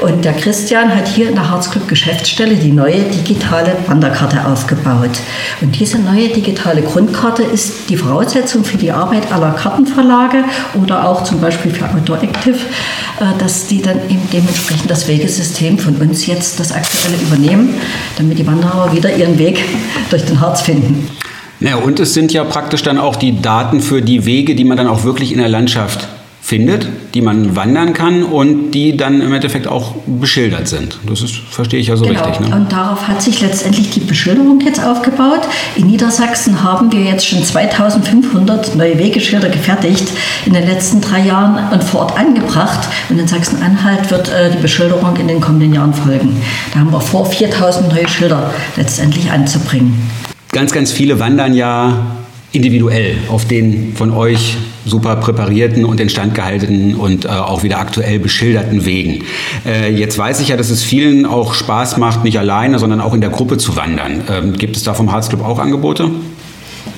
Und 0.00 0.24
der 0.24 0.34
Christian 0.34 0.94
hat 0.94 1.08
hier 1.08 1.28
in 1.28 1.34
der 1.34 1.48
Harzclub 1.48 1.88
Geschäftsstelle 1.88 2.56
die 2.56 2.72
neue 2.72 3.00
digitale 3.00 3.76
Wanderkarte 3.86 4.44
aufgebaut. 4.46 5.18
Und 5.60 5.78
diese 5.78 5.98
neue 5.98 6.28
digitale 6.28 6.82
Grundkarte 6.82 7.42
ist 7.42 7.88
die 7.88 7.96
Voraussetzung 7.96 8.64
für 8.64 8.76
die 8.76 8.92
Arbeit 8.92 9.32
aller 9.32 9.52
Kartenverlage 9.52 10.44
oder 10.82 11.08
auch 11.08 11.24
zum 11.24 11.40
Beispiel 11.40 11.72
für 11.72 11.84
Outdoor 11.84 12.22
Active, 12.22 12.58
äh, 13.20 13.38
dass 13.38 13.66
die 13.66 13.80
dann 13.80 13.98
eben 14.08 14.28
dementsprechend 14.32 14.90
das 14.90 15.08
Wegesystem 15.08 15.78
von 15.78 15.96
uns 15.96 16.26
jetzt 16.26 16.60
das 16.60 16.72
aktuelle 16.72 17.16
übernehmen, 17.22 17.74
damit 18.18 18.38
die 18.38 18.46
Wanderer 18.46 18.92
wieder 18.92 19.14
ihren 19.14 19.38
Weg 19.38 19.64
durch 20.10 20.24
den 20.24 20.40
Harz 20.40 20.62
finden. 20.62 21.08
Ja, 21.60 21.76
und 21.76 22.00
es 22.00 22.12
sind 22.12 22.34
ja 22.34 22.44
praktisch 22.44 22.82
dann 22.82 22.98
auch 22.98 23.16
die 23.16 23.40
Daten 23.40 23.80
für 23.80 24.02
die 24.02 24.26
Wege, 24.26 24.54
die 24.54 24.64
man 24.64 24.76
dann 24.76 24.88
auch 24.88 25.04
wirklich 25.04 25.32
in 25.32 25.38
der 25.38 25.48
Landschaft 25.48 26.06
findet, 26.46 26.86
die 27.12 27.22
man 27.22 27.56
wandern 27.56 27.92
kann 27.92 28.22
und 28.22 28.70
die 28.70 28.96
dann 28.96 29.20
im 29.20 29.32
Endeffekt 29.32 29.66
auch 29.66 29.96
beschildert 30.06 30.68
sind. 30.68 31.00
Das 31.04 31.20
ist, 31.20 31.34
verstehe 31.34 31.80
ich 31.80 31.88
ja 31.88 31.96
so 31.96 32.04
genau. 32.04 32.22
richtig. 32.22 32.48
Ne? 32.48 32.54
Und 32.54 32.70
darauf 32.70 33.08
hat 33.08 33.20
sich 33.20 33.40
letztendlich 33.40 33.90
die 33.90 33.98
Beschilderung 33.98 34.60
jetzt 34.60 34.80
aufgebaut. 34.80 35.40
In 35.74 35.88
Niedersachsen 35.88 36.62
haben 36.62 36.92
wir 36.92 37.02
jetzt 37.02 37.26
schon 37.26 37.42
2500 37.42 38.76
neue 38.76 38.96
Wegeschilder 38.96 39.48
gefertigt 39.48 40.06
in 40.46 40.52
den 40.52 40.64
letzten 40.66 41.00
drei 41.00 41.22
Jahren 41.26 41.72
und 41.72 41.82
vor 41.82 42.02
Ort 42.02 42.16
angebracht. 42.16 42.86
Und 43.08 43.18
in 43.18 43.26
Sachsen-Anhalt 43.26 44.08
wird 44.12 44.28
äh, 44.28 44.52
die 44.52 44.62
Beschilderung 44.62 45.16
in 45.16 45.26
den 45.26 45.40
kommenden 45.40 45.74
Jahren 45.74 45.94
folgen. 45.94 46.40
Da 46.72 46.78
haben 46.78 46.92
wir 46.92 47.00
vor, 47.00 47.26
4000 47.26 47.92
neue 47.92 48.06
Schilder 48.06 48.54
letztendlich 48.76 49.32
anzubringen. 49.32 50.00
Ganz, 50.52 50.70
ganz 50.70 50.92
viele 50.92 51.18
wandern 51.18 51.54
ja 51.54 52.06
individuell 52.52 53.16
auf 53.30 53.46
den 53.46 53.96
von 53.96 54.12
euch 54.12 54.56
super 54.86 55.16
präparierten 55.16 55.84
und 55.84 56.00
instand 56.00 56.34
gehaltenen 56.34 56.94
und 56.94 57.24
äh, 57.24 57.28
auch 57.28 57.62
wieder 57.62 57.78
aktuell 57.78 58.18
beschilderten 58.18 58.86
Wegen. 58.86 59.24
Äh, 59.66 59.92
jetzt 59.92 60.16
weiß 60.16 60.40
ich 60.40 60.48
ja, 60.48 60.56
dass 60.56 60.70
es 60.70 60.82
vielen 60.82 61.26
auch 61.26 61.52
Spaß 61.52 61.98
macht, 61.98 62.24
nicht 62.24 62.38
alleine, 62.38 62.78
sondern 62.78 63.00
auch 63.00 63.12
in 63.12 63.20
der 63.20 63.30
Gruppe 63.30 63.58
zu 63.58 63.76
wandern. 63.76 64.22
Ähm, 64.30 64.52
gibt 64.54 64.76
es 64.76 64.84
da 64.84 64.94
vom 64.94 65.12
Harzclub 65.12 65.44
auch 65.44 65.58
Angebote? 65.58 66.10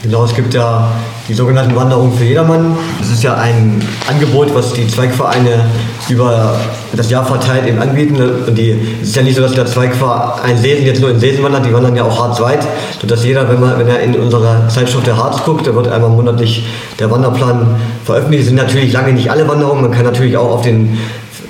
Genau, 0.02 0.24
es 0.24 0.34
gibt 0.34 0.54
ja 0.54 0.92
die 1.28 1.34
sogenannten 1.34 1.74
Wanderungen 1.74 2.16
für 2.16 2.22
jedermann. 2.22 2.76
Das 3.00 3.10
ist 3.10 3.24
ja 3.24 3.34
ein 3.34 3.82
Angebot, 4.08 4.54
was 4.54 4.72
die 4.72 4.86
Zweigvereine 4.86 5.66
über 6.08 6.60
das 6.92 7.10
Jahr 7.10 7.26
verteilt 7.26 7.66
eben 7.66 7.80
anbieten. 7.80 8.16
Und 8.46 8.56
die, 8.56 8.78
es 9.02 9.08
ist 9.08 9.16
ja 9.16 9.22
nicht 9.22 9.34
so, 9.34 9.42
dass 9.42 9.54
der 9.54 9.66
Zweigverein 9.66 10.56
Sesen 10.56 10.86
jetzt 10.86 11.00
nur 11.00 11.10
in 11.10 11.18
Sesen 11.18 11.42
wandert, 11.42 11.66
die 11.66 11.72
wandern 11.74 11.96
ja 11.96 12.04
auch 12.04 12.16
harzweit, 12.16 12.64
sodass 13.00 13.24
jeder, 13.24 13.48
wenn, 13.48 13.58
man, 13.58 13.76
wenn 13.76 13.88
er 13.88 14.00
in 14.00 14.14
unserer 14.14 14.68
Zeitschrift 14.68 15.06
der 15.08 15.16
Harz 15.16 15.42
guckt, 15.42 15.66
da 15.66 15.74
wird 15.74 15.88
einmal 15.88 16.10
monatlich 16.10 16.64
der 17.00 17.10
Wanderplan 17.10 17.74
veröffentlicht. 18.04 18.42
Es 18.42 18.48
sind 18.48 18.56
natürlich 18.56 18.92
lange 18.92 19.12
nicht 19.12 19.30
alle 19.30 19.48
Wanderungen. 19.48 19.82
Man 19.82 19.90
kann 19.90 20.04
natürlich 20.04 20.36
auch 20.36 20.50
auf 20.50 20.62
den 20.62 20.96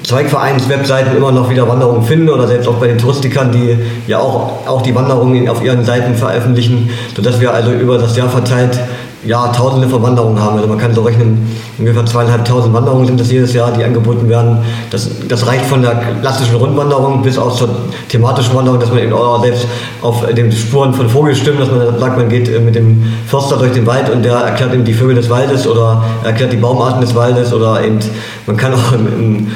Zweigvereinswebseiten 0.04 1.16
immer 1.16 1.32
noch 1.32 1.50
wieder 1.50 1.68
Wanderungen 1.68 2.02
finden 2.02 2.28
oder 2.28 2.46
selbst 2.46 2.68
auch 2.68 2.74
bei 2.74 2.88
den 2.88 2.98
Touristikern, 2.98 3.52
die 3.52 3.76
ja 4.06 4.18
auch, 4.18 4.66
auch 4.66 4.82
die 4.82 4.94
Wanderungen 4.94 5.48
auf 5.48 5.62
ihren 5.62 5.84
Seiten 5.84 6.14
veröffentlichen, 6.14 6.90
sodass 7.14 7.40
wir 7.40 7.52
also 7.52 7.72
über 7.72 7.98
das 7.98 8.16
Jahr 8.16 8.28
verteilt 8.28 8.78
ja, 9.24 9.48
tausende 9.48 9.88
von 9.88 10.02
Wanderungen 10.02 10.40
haben. 10.40 10.56
Also 10.56 10.68
man 10.68 10.78
kann 10.78 10.94
so 10.94 11.02
rechnen, 11.02 11.46
ungefähr 11.76 12.06
zweieinhalbtausend 12.06 12.72
Wanderungen 12.72 13.06
sind 13.06 13.20
es 13.20 13.30
jedes 13.30 13.52
Jahr, 13.52 13.72
die 13.72 13.84
angeboten 13.84 14.28
werden. 14.28 14.58
Das, 14.90 15.10
das 15.28 15.46
reicht 15.46 15.66
von 15.66 15.82
der 15.82 16.00
klassischen 16.20 16.56
Rundwanderung 16.56 17.22
bis 17.22 17.36
auch 17.36 17.54
zur 17.54 17.68
thematischen 18.08 18.54
Wanderung, 18.54 18.78
dass 18.78 18.90
man 18.90 19.00
eben 19.00 19.12
auch 19.12 19.42
selbst 19.42 19.66
auf 20.02 20.24
den 20.26 20.52
Spuren 20.52 20.94
von 20.94 21.08
Vogelstimmen, 21.08 21.58
dass 21.58 21.70
man 21.70 21.98
sagt, 21.98 22.16
man 22.16 22.28
geht 22.28 22.64
mit 22.64 22.74
dem 22.74 23.02
Förster 23.26 23.56
durch 23.56 23.72
den 23.72 23.86
Wald 23.86 24.08
und 24.10 24.24
der 24.24 24.34
erklärt 24.34 24.72
eben 24.72 24.84
die 24.84 24.94
Vögel 24.94 25.16
des 25.16 25.28
Waldes 25.28 25.66
oder 25.66 26.02
erklärt 26.24 26.52
die 26.52 26.56
Baumarten 26.56 27.00
des 27.00 27.14
Waldes 27.14 27.52
oder 27.52 27.82
eben, 27.84 27.98
man 28.46 28.56
kann 28.56 28.72
auch 28.72 28.92
im, 28.92 29.06
im 29.06 29.46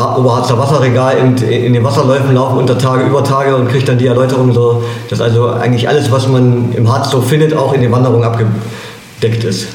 Oberharzer 0.00 0.58
Wasserregal 0.58 1.16
in, 1.18 1.36
in, 1.48 1.72
den 1.72 1.84
Wasserläufen 1.84 2.34
laufen 2.34 2.58
unter 2.58 2.78
Tage, 2.78 3.04
über 3.04 3.24
Tage 3.24 3.56
und 3.56 3.68
kriegt 3.68 3.88
dann 3.88 3.98
die 3.98 4.06
Erläuterung 4.06 4.52
so, 4.52 4.82
dass 5.10 5.20
also 5.20 5.48
eigentlich 5.48 5.88
alles, 5.88 6.10
was 6.10 6.28
man 6.28 6.72
im 6.74 6.92
Harz 6.92 7.10
so 7.10 7.20
findet, 7.20 7.54
auch 7.54 7.72
in 7.72 7.80
den 7.80 7.92
Wanderungen 7.92 8.24
abgedeckt 8.24 9.44
ist. 9.44 9.68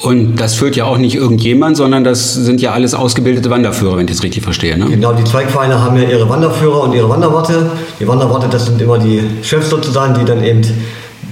Und 0.00 0.36
das 0.36 0.54
führt 0.54 0.76
ja 0.76 0.84
auch 0.84 0.96
nicht 0.96 1.16
irgendjemand, 1.16 1.76
sondern 1.76 2.04
das 2.04 2.32
sind 2.32 2.60
ja 2.60 2.70
alles 2.72 2.94
ausgebildete 2.94 3.50
Wanderführer, 3.50 3.96
wenn 3.96 4.06
ich 4.06 4.14
das 4.14 4.22
richtig 4.22 4.44
verstehe. 4.44 4.78
Ne? 4.78 4.86
Genau, 4.86 5.12
die 5.12 5.24
Zweigvereine 5.24 5.82
haben 5.82 5.96
ja 5.96 6.08
ihre 6.08 6.28
Wanderführer 6.28 6.84
und 6.84 6.94
ihre 6.94 7.08
Wanderwarte. 7.08 7.70
Die 7.98 8.06
Wanderwarte, 8.06 8.46
das 8.48 8.66
sind 8.66 8.80
immer 8.80 8.98
die 8.98 9.22
Chefs 9.42 9.70
sozusagen, 9.70 10.14
die 10.14 10.24
dann 10.24 10.44
eben 10.44 10.62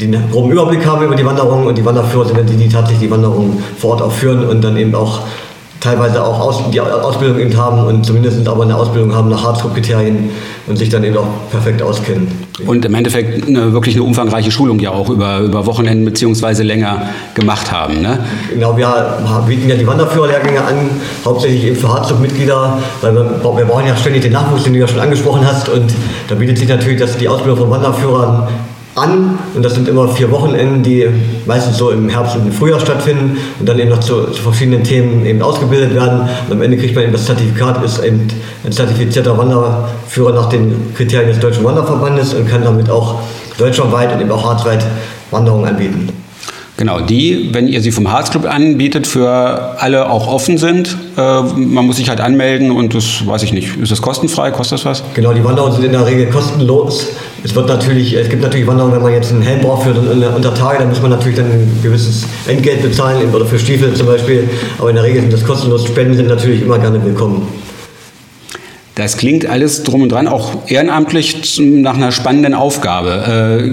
den 0.00 0.30
groben 0.30 0.50
Überblick 0.50 0.84
haben 0.84 1.04
über 1.04 1.14
die 1.14 1.24
Wanderungen 1.24 1.66
und 1.66 1.78
die 1.78 1.84
Wanderführer 1.84 2.26
sind 2.26 2.38
dann 2.38 2.46
die, 2.46 2.56
die 2.56 2.68
tatsächlich 2.68 3.08
die 3.08 3.10
Wanderungen 3.10 3.62
vor 3.78 3.92
Ort 3.92 4.02
auch 4.02 4.12
führen 4.12 4.44
und 4.44 4.62
dann 4.62 4.76
eben 4.76 4.94
auch 4.94 5.20
teilweise 5.80 6.24
auch 6.24 6.40
aus, 6.40 6.70
die 6.72 6.80
Ausbildung 6.80 7.38
eben 7.38 7.56
haben 7.56 7.86
und 7.86 8.04
zumindest 8.04 8.46
aber 8.48 8.64
eine 8.64 8.76
Ausbildung 8.76 9.14
haben 9.14 9.28
nach 9.28 9.44
Hardcore-Kriterien 9.44 10.30
und 10.66 10.76
sich 10.76 10.88
dann 10.88 11.04
eben 11.04 11.16
auch 11.16 11.28
perfekt 11.50 11.82
auskennen. 11.82 12.28
Und 12.66 12.84
im 12.84 12.94
Endeffekt 12.94 13.46
eine, 13.46 13.72
wirklich 13.72 13.94
eine 13.94 14.04
umfangreiche 14.04 14.50
Schulung 14.50 14.78
ja 14.80 14.90
auch 14.90 15.08
über, 15.10 15.38
über 15.40 15.66
Wochenenden 15.66 16.04
bzw. 16.04 16.62
länger 16.62 17.02
gemacht 17.34 17.70
haben. 17.70 18.00
Ne? 18.00 18.18
Genau, 18.52 18.76
wir 18.76 18.88
bieten 19.46 19.68
ja 19.68 19.76
die 19.76 19.86
Wanderführerlehrgänge 19.86 20.60
an, 20.60 20.90
hauptsächlich 21.24 21.64
eben 21.64 21.76
für 21.76 21.88
Hardcore-Mitglieder, 21.88 22.78
weil 23.02 23.14
wir, 23.14 23.24
wir 23.42 23.64
brauchen 23.64 23.86
ja 23.86 23.96
ständig 23.96 24.22
den 24.22 24.32
Nachwuchs, 24.32 24.64
den 24.64 24.72
du 24.72 24.78
ja 24.80 24.88
schon 24.88 25.00
angesprochen 25.00 25.46
hast 25.46 25.68
und 25.68 25.92
da 26.28 26.34
bietet 26.34 26.58
sich 26.58 26.68
natürlich 26.68 26.98
dass 26.98 27.16
die 27.16 27.28
Ausbildung 27.28 27.58
von 27.58 27.70
Wanderführern 27.70 28.48
an 28.96 29.38
und 29.54 29.62
das 29.62 29.74
sind 29.74 29.88
immer 29.88 30.08
vier 30.08 30.30
Wochenenden, 30.30 30.82
die 30.82 31.06
meistens 31.44 31.76
so 31.76 31.90
im 31.90 32.08
Herbst 32.08 32.34
und 32.34 32.46
im 32.46 32.52
Frühjahr 32.52 32.80
stattfinden 32.80 33.36
und 33.60 33.68
dann 33.68 33.78
eben 33.78 33.90
noch 33.90 34.00
zu, 34.00 34.24
zu, 34.30 34.42
verschiedenen 34.42 34.82
Themen 34.82 35.24
eben 35.26 35.42
ausgebildet 35.42 35.94
werden 35.94 36.22
und 36.46 36.52
am 36.52 36.62
Ende 36.62 36.78
kriegt 36.78 36.94
man 36.94 37.04
eben 37.04 37.12
das 37.12 37.26
Zertifikat, 37.26 37.84
ist 37.84 38.02
eben 38.02 38.26
ein 38.64 38.72
zertifizierter 38.72 39.36
Wanderführer 39.36 40.32
nach 40.32 40.48
den 40.48 40.94
Kriterien 40.94 41.28
des 41.28 41.38
Deutschen 41.40 41.62
Wanderverbandes 41.62 42.32
und 42.34 42.48
kann 42.48 42.64
damit 42.64 42.88
auch 42.88 43.20
deutschlandweit 43.58 44.14
und 44.14 44.20
eben 44.22 44.30
auch 44.30 44.48
harzweit 44.48 44.84
Wanderungen 45.30 45.68
anbieten. 45.68 46.25
Genau, 46.78 47.00
die, 47.00 47.50
wenn 47.52 47.68
ihr 47.68 47.80
sie 47.80 47.90
vom 47.90 48.12
Harzclub 48.12 48.44
anbietet, 48.44 49.06
für 49.06 49.30
alle 49.78 50.10
auch 50.10 50.28
offen 50.28 50.58
sind. 50.58 50.94
Äh, 51.16 51.42
man 51.42 51.86
muss 51.86 51.96
sich 51.96 52.10
halt 52.10 52.20
anmelden 52.20 52.70
und 52.70 52.94
das 52.94 53.26
weiß 53.26 53.44
ich 53.44 53.54
nicht. 53.54 53.78
Ist 53.78 53.92
das 53.92 54.02
kostenfrei? 54.02 54.50
Kostet 54.50 54.80
das 54.80 54.84
was? 54.84 55.02
Genau, 55.14 55.32
die 55.32 55.42
Wanderungen 55.42 55.72
sind 55.72 55.84
in 55.84 55.92
der 55.92 56.04
Regel 56.04 56.26
kostenlos. 56.26 57.08
Es 57.42 57.54
wird 57.54 57.68
natürlich, 57.68 58.12
es 58.12 58.28
gibt 58.28 58.42
natürlich 58.42 58.66
Wanderungen, 58.66 58.94
wenn 58.94 59.02
man 59.02 59.12
jetzt 59.12 59.32
einen 59.32 59.40
Helm 59.40 59.60
braucht 59.60 59.84
für 59.84 59.94
unter 59.94 60.54
Tage, 60.54 60.80
dann 60.80 60.90
muss 60.90 61.00
man 61.00 61.12
natürlich 61.12 61.36
dann 61.36 61.46
ein 61.46 61.78
gewisses 61.82 62.26
Entgelt 62.46 62.82
bezahlen 62.82 63.32
oder 63.34 63.46
für 63.46 63.58
Stiefel 63.58 63.94
zum 63.94 64.06
Beispiel. 64.06 64.46
Aber 64.78 64.90
in 64.90 64.96
der 64.96 65.04
Regel 65.04 65.22
sind 65.22 65.32
das 65.32 65.44
kostenlos. 65.44 65.86
Spenden 65.86 66.14
sind 66.14 66.28
natürlich 66.28 66.60
immer 66.60 66.78
gerne 66.78 67.02
willkommen. 67.02 67.48
Das 68.96 69.18
klingt 69.18 69.44
alles 69.44 69.82
drum 69.82 70.00
und 70.02 70.10
dran 70.10 70.26
auch 70.26 70.68
ehrenamtlich 70.68 71.58
nach 71.60 71.94
einer 71.94 72.12
spannenden 72.12 72.54
Aufgabe. 72.54 73.60
Äh, 73.60 73.70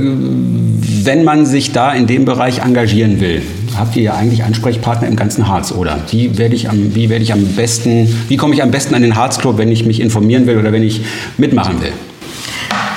wenn 1.06 1.24
man 1.24 1.46
sich 1.46 1.72
da 1.72 1.94
in 1.94 2.08
dem 2.08 2.26
Bereich 2.26 2.60
engagieren 2.60 3.20
will, 3.20 3.42
habt 3.78 3.96
ihr 3.96 4.04
ja 4.04 4.14
eigentlich 4.14 4.44
Ansprechpartner 4.44 5.08
im 5.08 5.16
ganzen 5.16 5.48
Harz, 5.48 5.72
oder? 5.72 6.00
Wie 6.10 6.38
werde 6.38 6.56
ich 6.56 6.70
am, 6.70 6.96
wie 6.96 7.10
werde 7.10 7.24
ich 7.24 7.34
am 7.34 7.44
besten, 7.56 8.08
wie 8.28 8.38
komme 8.38 8.54
ich 8.54 8.62
am 8.62 8.72
besten 8.72 8.96
an 8.96 9.02
den 9.02 9.16
Harzclub, 9.16 9.58
wenn 9.58 9.72
ich 9.72 9.86
mich 9.86 10.00
informieren 10.00 10.48
will 10.48 10.58
oder 10.58 10.72
wenn 10.72 10.84
ich 10.84 11.02
mitmachen 11.38 11.82
will? 11.82 11.92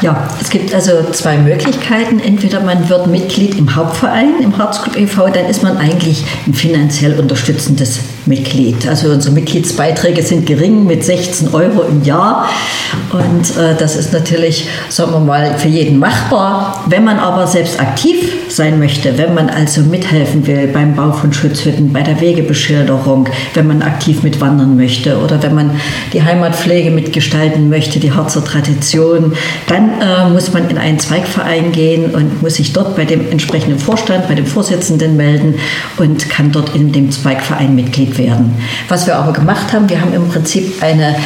Ja, 0.03 0.29
es 0.41 0.51
gibt 0.51 0.75
also 0.75 1.11
zwei 1.13 1.39
Möglichkeiten. 1.39 2.21
Entweder 2.21 2.61
man 2.61 2.89
wird 2.89 3.07
Mitglied 3.07 3.57
im 3.57 3.75
Hauptverein, 3.75 4.35
im 4.43 4.57
Harzclub 4.59 4.95
e.V., 4.97 5.29
dann 5.29 5.47
ist 5.47 5.63
man 5.63 5.79
eigentlich 5.79 6.23
ein 6.47 6.53
finanziell 6.53 7.19
unterstützendes 7.19 8.01
Mitglied. 8.27 8.89
Also 8.89 9.11
unsere 9.11 9.35
Mitgliedsbeiträge 9.35 10.23
sind 10.23 10.47
gering 10.47 10.87
mit 10.87 11.05
16 11.05 11.55
Euro 11.55 11.83
im 11.83 12.03
Jahr. 12.05 12.49
Und 13.13 13.57
äh, 13.57 13.75
das 13.79 13.97
ist 13.97 14.13
natürlich, 14.13 14.69
sagen 14.89 15.13
wir 15.13 15.21
mal, 15.21 15.59
für 15.59 15.69
jeden 15.69 15.99
machbar. 15.99 16.85
Wenn 16.89 17.05
man 17.05 17.19
aber 17.19 17.47
selbst 17.47 17.81
aktiv 17.81 18.33
sein 18.49 18.79
möchte, 18.79 19.19
wenn 19.19 19.35
man 19.35 19.49
also 19.49 19.83
mithelfen 19.83 20.47
will 20.47 20.69
beim 20.69 20.95
Bau 20.95 21.13
von 21.13 21.33
Schutzhütten, 21.33 21.93
bei 21.93 22.03
der 22.03 22.21
Wegebeschilderung, 22.21 23.29
wenn 23.55 23.67
man 23.67 23.83
aktiv 23.83 24.23
mitwandern 24.23 24.77
möchte 24.77 25.19
oder 25.19 25.43
wenn 25.43 25.55
man 25.55 25.71
die 26.13 26.23
Heimatpflege 26.23 26.91
mitgestalten 26.91 27.69
möchte, 27.69 27.99
die 27.99 28.13
Harzer 28.13 28.45
Tradition, 28.45 29.33
dann 29.69 30.01
äh, 30.01 30.29
muss 30.31 30.53
man 30.53 30.69
in 30.69 30.79
einen 30.79 30.99
Zweigverein 30.99 31.73
gehen 31.73 32.15
und 32.15 32.43
muss 32.43 32.55
sich 32.55 32.73
dort 32.73 32.97
bei 32.97 33.05
dem 33.05 33.31
entsprechenden 33.31 33.79
Vorstand, 33.79 34.29
bei 34.29 34.35
dem 34.35 34.47
Vorsitzenden 34.47 35.17
melden 35.17 35.55
und 35.99 36.29
kann 36.31 36.53
dort 36.53 36.75
in 36.75 36.93
dem 36.93 37.11
Zweigverein 37.11 37.75
Mitglied 37.75 38.16
werden. 38.19 38.55
Was 38.89 39.07
wir 39.07 39.17
aber 39.17 39.33
gemacht 39.33 39.73
haben, 39.73 39.89
wir 39.89 40.01
haben 40.01 40.13
im 40.13 40.29
Prinzip 40.29 40.83
eine 40.83 41.17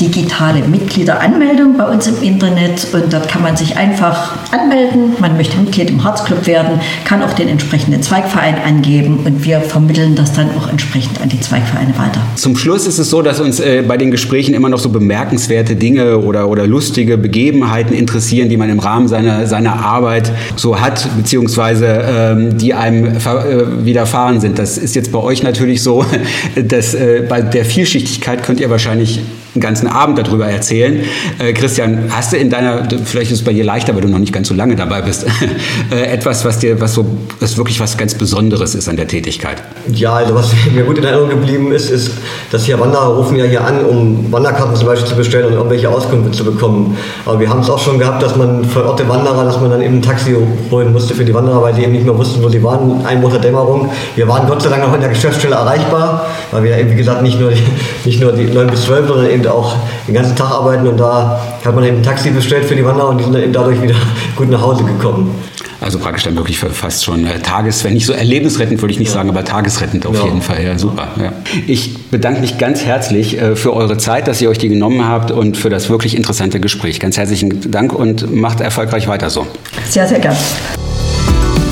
digitale 0.00 0.60
Mitgliederanmeldung 0.66 1.76
bei 1.76 1.84
uns 1.84 2.06
im 2.06 2.22
Internet 2.22 2.86
und 2.92 3.12
dort 3.12 3.28
kann 3.28 3.42
man 3.42 3.56
sich 3.56 3.76
einfach 3.76 4.34
anmelden. 4.52 5.14
Man 5.18 5.36
möchte 5.36 5.56
Mitglied 5.58 5.90
im 5.90 6.04
Harzclub 6.04 6.46
werden, 6.46 6.80
kann 7.04 7.22
auch 7.22 7.32
den 7.32 7.48
entsprechenden 7.48 8.02
Zweigverein 8.02 8.56
angeben 8.64 9.20
und 9.24 9.44
wir 9.44 9.60
vermitteln 9.60 10.14
das 10.14 10.32
dann 10.32 10.50
auch 10.56 10.68
entsprechend 10.68 11.20
an 11.20 11.28
die 11.28 11.40
Zweigvereine 11.40 11.96
weiter. 11.98 12.20
Zum 12.36 12.56
Schluss 12.56 12.86
ist 12.86 12.98
es 12.98 13.10
so, 13.10 13.22
dass 13.22 13.40
uns 13.40 13.60
äh, 13.60 13.82
bei 13.86 13.96
den 13.96 14.10
Gesprächen 14.10 14.54
immer 14.54 14.68
noch 14.68 14.78
so 14.78 14.90
bemerkenswerte 14.90 15.76
Dinge 15.76 16.18
oder, 16.18 16.48
oder 16.48 16.66
lustige 16.66 17.16
Begebenheiten 17.18 17.94
interessieren, 17.94 18.48
die 18.48 18.56
man 18.56 18.70
im 18.70 18.78
Rahmen 18.78 19.08
seiner, 19.08 19.46
seiner 19.46 19.84
Arbeit 19.84 20.30
so 20.56 20.80
hat, 20.80 21.08
beziehungsweise 21.16 21.86
ähm, 21.86 22.58
die 22.58 22.74
einem 22.74 23.06
äh, 23.06 23.84
widerfahren 23.84 24.40
sind. 24.40 24.58
Das 24.58 24.78
ist 24.78 24.94
jetzt 24.94 25.12
bei 25.12 25.18
euch 25.18 25.42
natürlich 25.42 25.82
so, 25.82 26.04
dass 26.68 26.94
äh, 26.94 27.24
bei 27.28 27.42
der 27.42 27.64
Vielschichtigkeit 27.64 28.42
könnt 28.42 28.60
ihr 28.60 28.70
wahrscheinlich 28.70 29.20
einen 29.56 29.62
ganzen 29.62 29.88
Abend 29.88 30.18
darüber 30.18 30.46
erzählen. 30.46 31.02
Äh, 31.38 31.52
Christian, 31.52 32.10
hast 32.10 32.32
du 32.32 32.36
in 32.36 32.50
deiner, 32.50 32.86
vielleicht 33.04 33.32
ist 33.32 33.38
es 33.38 33.44
bei 33.44 33.52
dir 33.52 33.64
leichter, 33.64 33.94
weil 33.94 34.02
du 34.02 34.08
noch 34.08 34.18
nicht 34.18 34.32
ganz 34.32 34.48
so 34.48 34.54
lange 34.54 34.76
dabei 34.76 35.02
bist, 35.02 35.26
äh, 35.90 36.12
etwas, 36.12 36.44
was 36.44 36.58
dir, 36.58 36.80
was 36.80 36.94
so, 36.94 37.06
was 37.40 37.56
wirklich 37.56 37.80
was 37.80 37.96
ganz 37.96 38.14
Besonderes 38.14 38.74
ist 38.74 38.88
an 38.88 38.96
der 38.96 39.08
Tätigkeit? 39.08 39.62
Ja, 39.92 40.14
also 40.14 40.34
was 40.34 40.52
mir 40.74 40.84
gut 40.84 40.98
in 40.98 41.04
Erinnerung 41.04 41.30
geblieben 41.30 41.72
ist, 41.72 41.90
ist, 41.90 42.12
dass 42.50 42.64
hier 42.64 42.78
Wanderer 42.78 43.16
rufen 43.16 43.36
ja 43.36 43.44
hier 43.44 43.64
an, 43.64 43.84
um 43.84 44.30
Wanderkarten 44.30 44.76
zum 44.76 44.86
Beispiel 44.86 45.08
zu 45.08 45.16
bestellen 45.16 45.46
und 45.46 45.54
irgendwelche 45.54 45.88
Auskünfte 45.88 46.30
zu 46.32 46.44
bekommen. 46.44 46.96
Aber 47.24 47.40
wir 47.40 47.48
haben 47.48 47.60
es 47.60 47.70
auch 47.70 47.78
schon 47.78 47.98
gehabt, 47.98 48.22
dass 48.22 48.36
man 48.36 48.64
vor 48.64 48.84
Ort 48.84 48.98
der 48.98 49.08
Wanderer, 49.08 49.44
dass 49.44 49.60
man 49.60 49.70
dann 49.70 49.80
eben 49.80 49.96
ein 49.96 50.02
Taxi 50.02 50.36
holen 50.70 50.92
musste 50.92 51.14
für 51.14 51.24
die 51.24 51.34
Wanderer, 51.34 51.62
weil 51.62 51.72
die 51.72 51.82
eben 51.82 51.92
nicht 51.92 52.04
mehr 52.04 52.16
wussten, 52.16 52.42
wo 52.42 52.48
sie 52.48 52.62
waren, 52.62 53.04
Einbruch 53.06 53.30
der 53.30 53.40
Dämmerung. 53.40 53.90
Wir 54.14 54.28
waren 54.28 54.46
Gott 54.46 54.62
sei 54.62 54.68
Dank 54.68 54.84
auch 54.84 54.94
in 54.94 55.00
der 55.00 55.10
Geschäftsstelle 55.10 55.54
erreichbar, 55.54 56.26
weil 56.50 56.64
wir 56.64 56.76
eben, 56.78 56.90
wie 56.90 56.96
gesagt, 56.96 57.22
nicht 57.22 57.40
nur 57.40 57.50
die, 57.50 57.62
nicht 58.04 58.20
nur 58.20 58.32
die 58.32 58.44
9 58.44 58.66
bis 58.68 58.84
12, 58.84 59.08
sondern 59.08 59.30
eben 59.46 59.54
auch 59.54 59.76
den 60.06 60.14
ganzen 60.14 60.36
Tag 60.36 60.50
arbeiten 60.50 60.86
und 60.86 60.98
da 60.98 61.40
hat 61.64 61.74
man 61.74 61.84
eben 61.84 61.98
ein 61.98 62.02
Taxi 62.02 62.30
bestellt 62.30 62.64
für 62.64 62.76
die 62.76 62.84
Wanderer 62.84 63.08
und 63.08 63.18
die 63.18 63.24
sind 63.24 63.32
dann 63.32 63.42
eben 63.42 63.52
dadurch 63.52 63.80
wieder 63.80 63.94
gut 64.36 64.50
nach 64.50 64.60
Hause 64.60 64.84
gekommen. 64.84 65.34
Also 65.80 65.98
praktisch 65.98 66.24
dann 66.24 66.36
wirklich 66.36 66.58
fast 66.58 67.04
schon 67.04 67.26
äh, 67.26 67.38
Tages, 67.40 67.84
wenn 67.84 67.92
nicht 67.92 68.06
so 68.06 68.14
erlebnisrettend, 68.14 68.80
würde 68.80 68.92
ich 68.92 68.98
nicht 68.98 69.08
ja. 69.08 69.14
sagen, 69.14 69.28
aber 69.28 69.44
tagesrettend 69.44 70.06
auf 70.06 70.16
ja. 70.16 70.24
jeden 70.24 70.40
Fall. 70.40 70.64
Ja, 70.64 70.78
super. 70.78 71.08
Ja. 71.20 71.32
Ich 71.66 71.98
bedanke 72.10 72.40
mich 72.40 72.56
ganz 72.56 72.84
herzlich 72.84 73.38
äh, 73.38 73.56
für 73.56 73.74
eure 73.74 73.98
Zeit, 73.98 74.26
dass 74.26 74.40
ihr 74.40 74.48
euch 74.48 74.58
die 74.58 74.70
genommen 74.70 75.06
habt 75.06 75.30
und 75.30 75.56
für 75.56 75.68
das 75.68 75.90
wirklich 75.90 76.16
interessante 76.16 76.60
Gespräch. 76.60 76.98
Ganz 76.98 77.18
herzlichen 77.18 77.70
Dank 77.70 77.92
und 77.92 78.34
macht 78.34 78.60
erfolgreich 78.60 79.06
weiter 79.06 79.28
so. 79.28 79.46
Sehr, 79.88 80.08
sehr 80.08 80.18
gerne. 80.18 80.38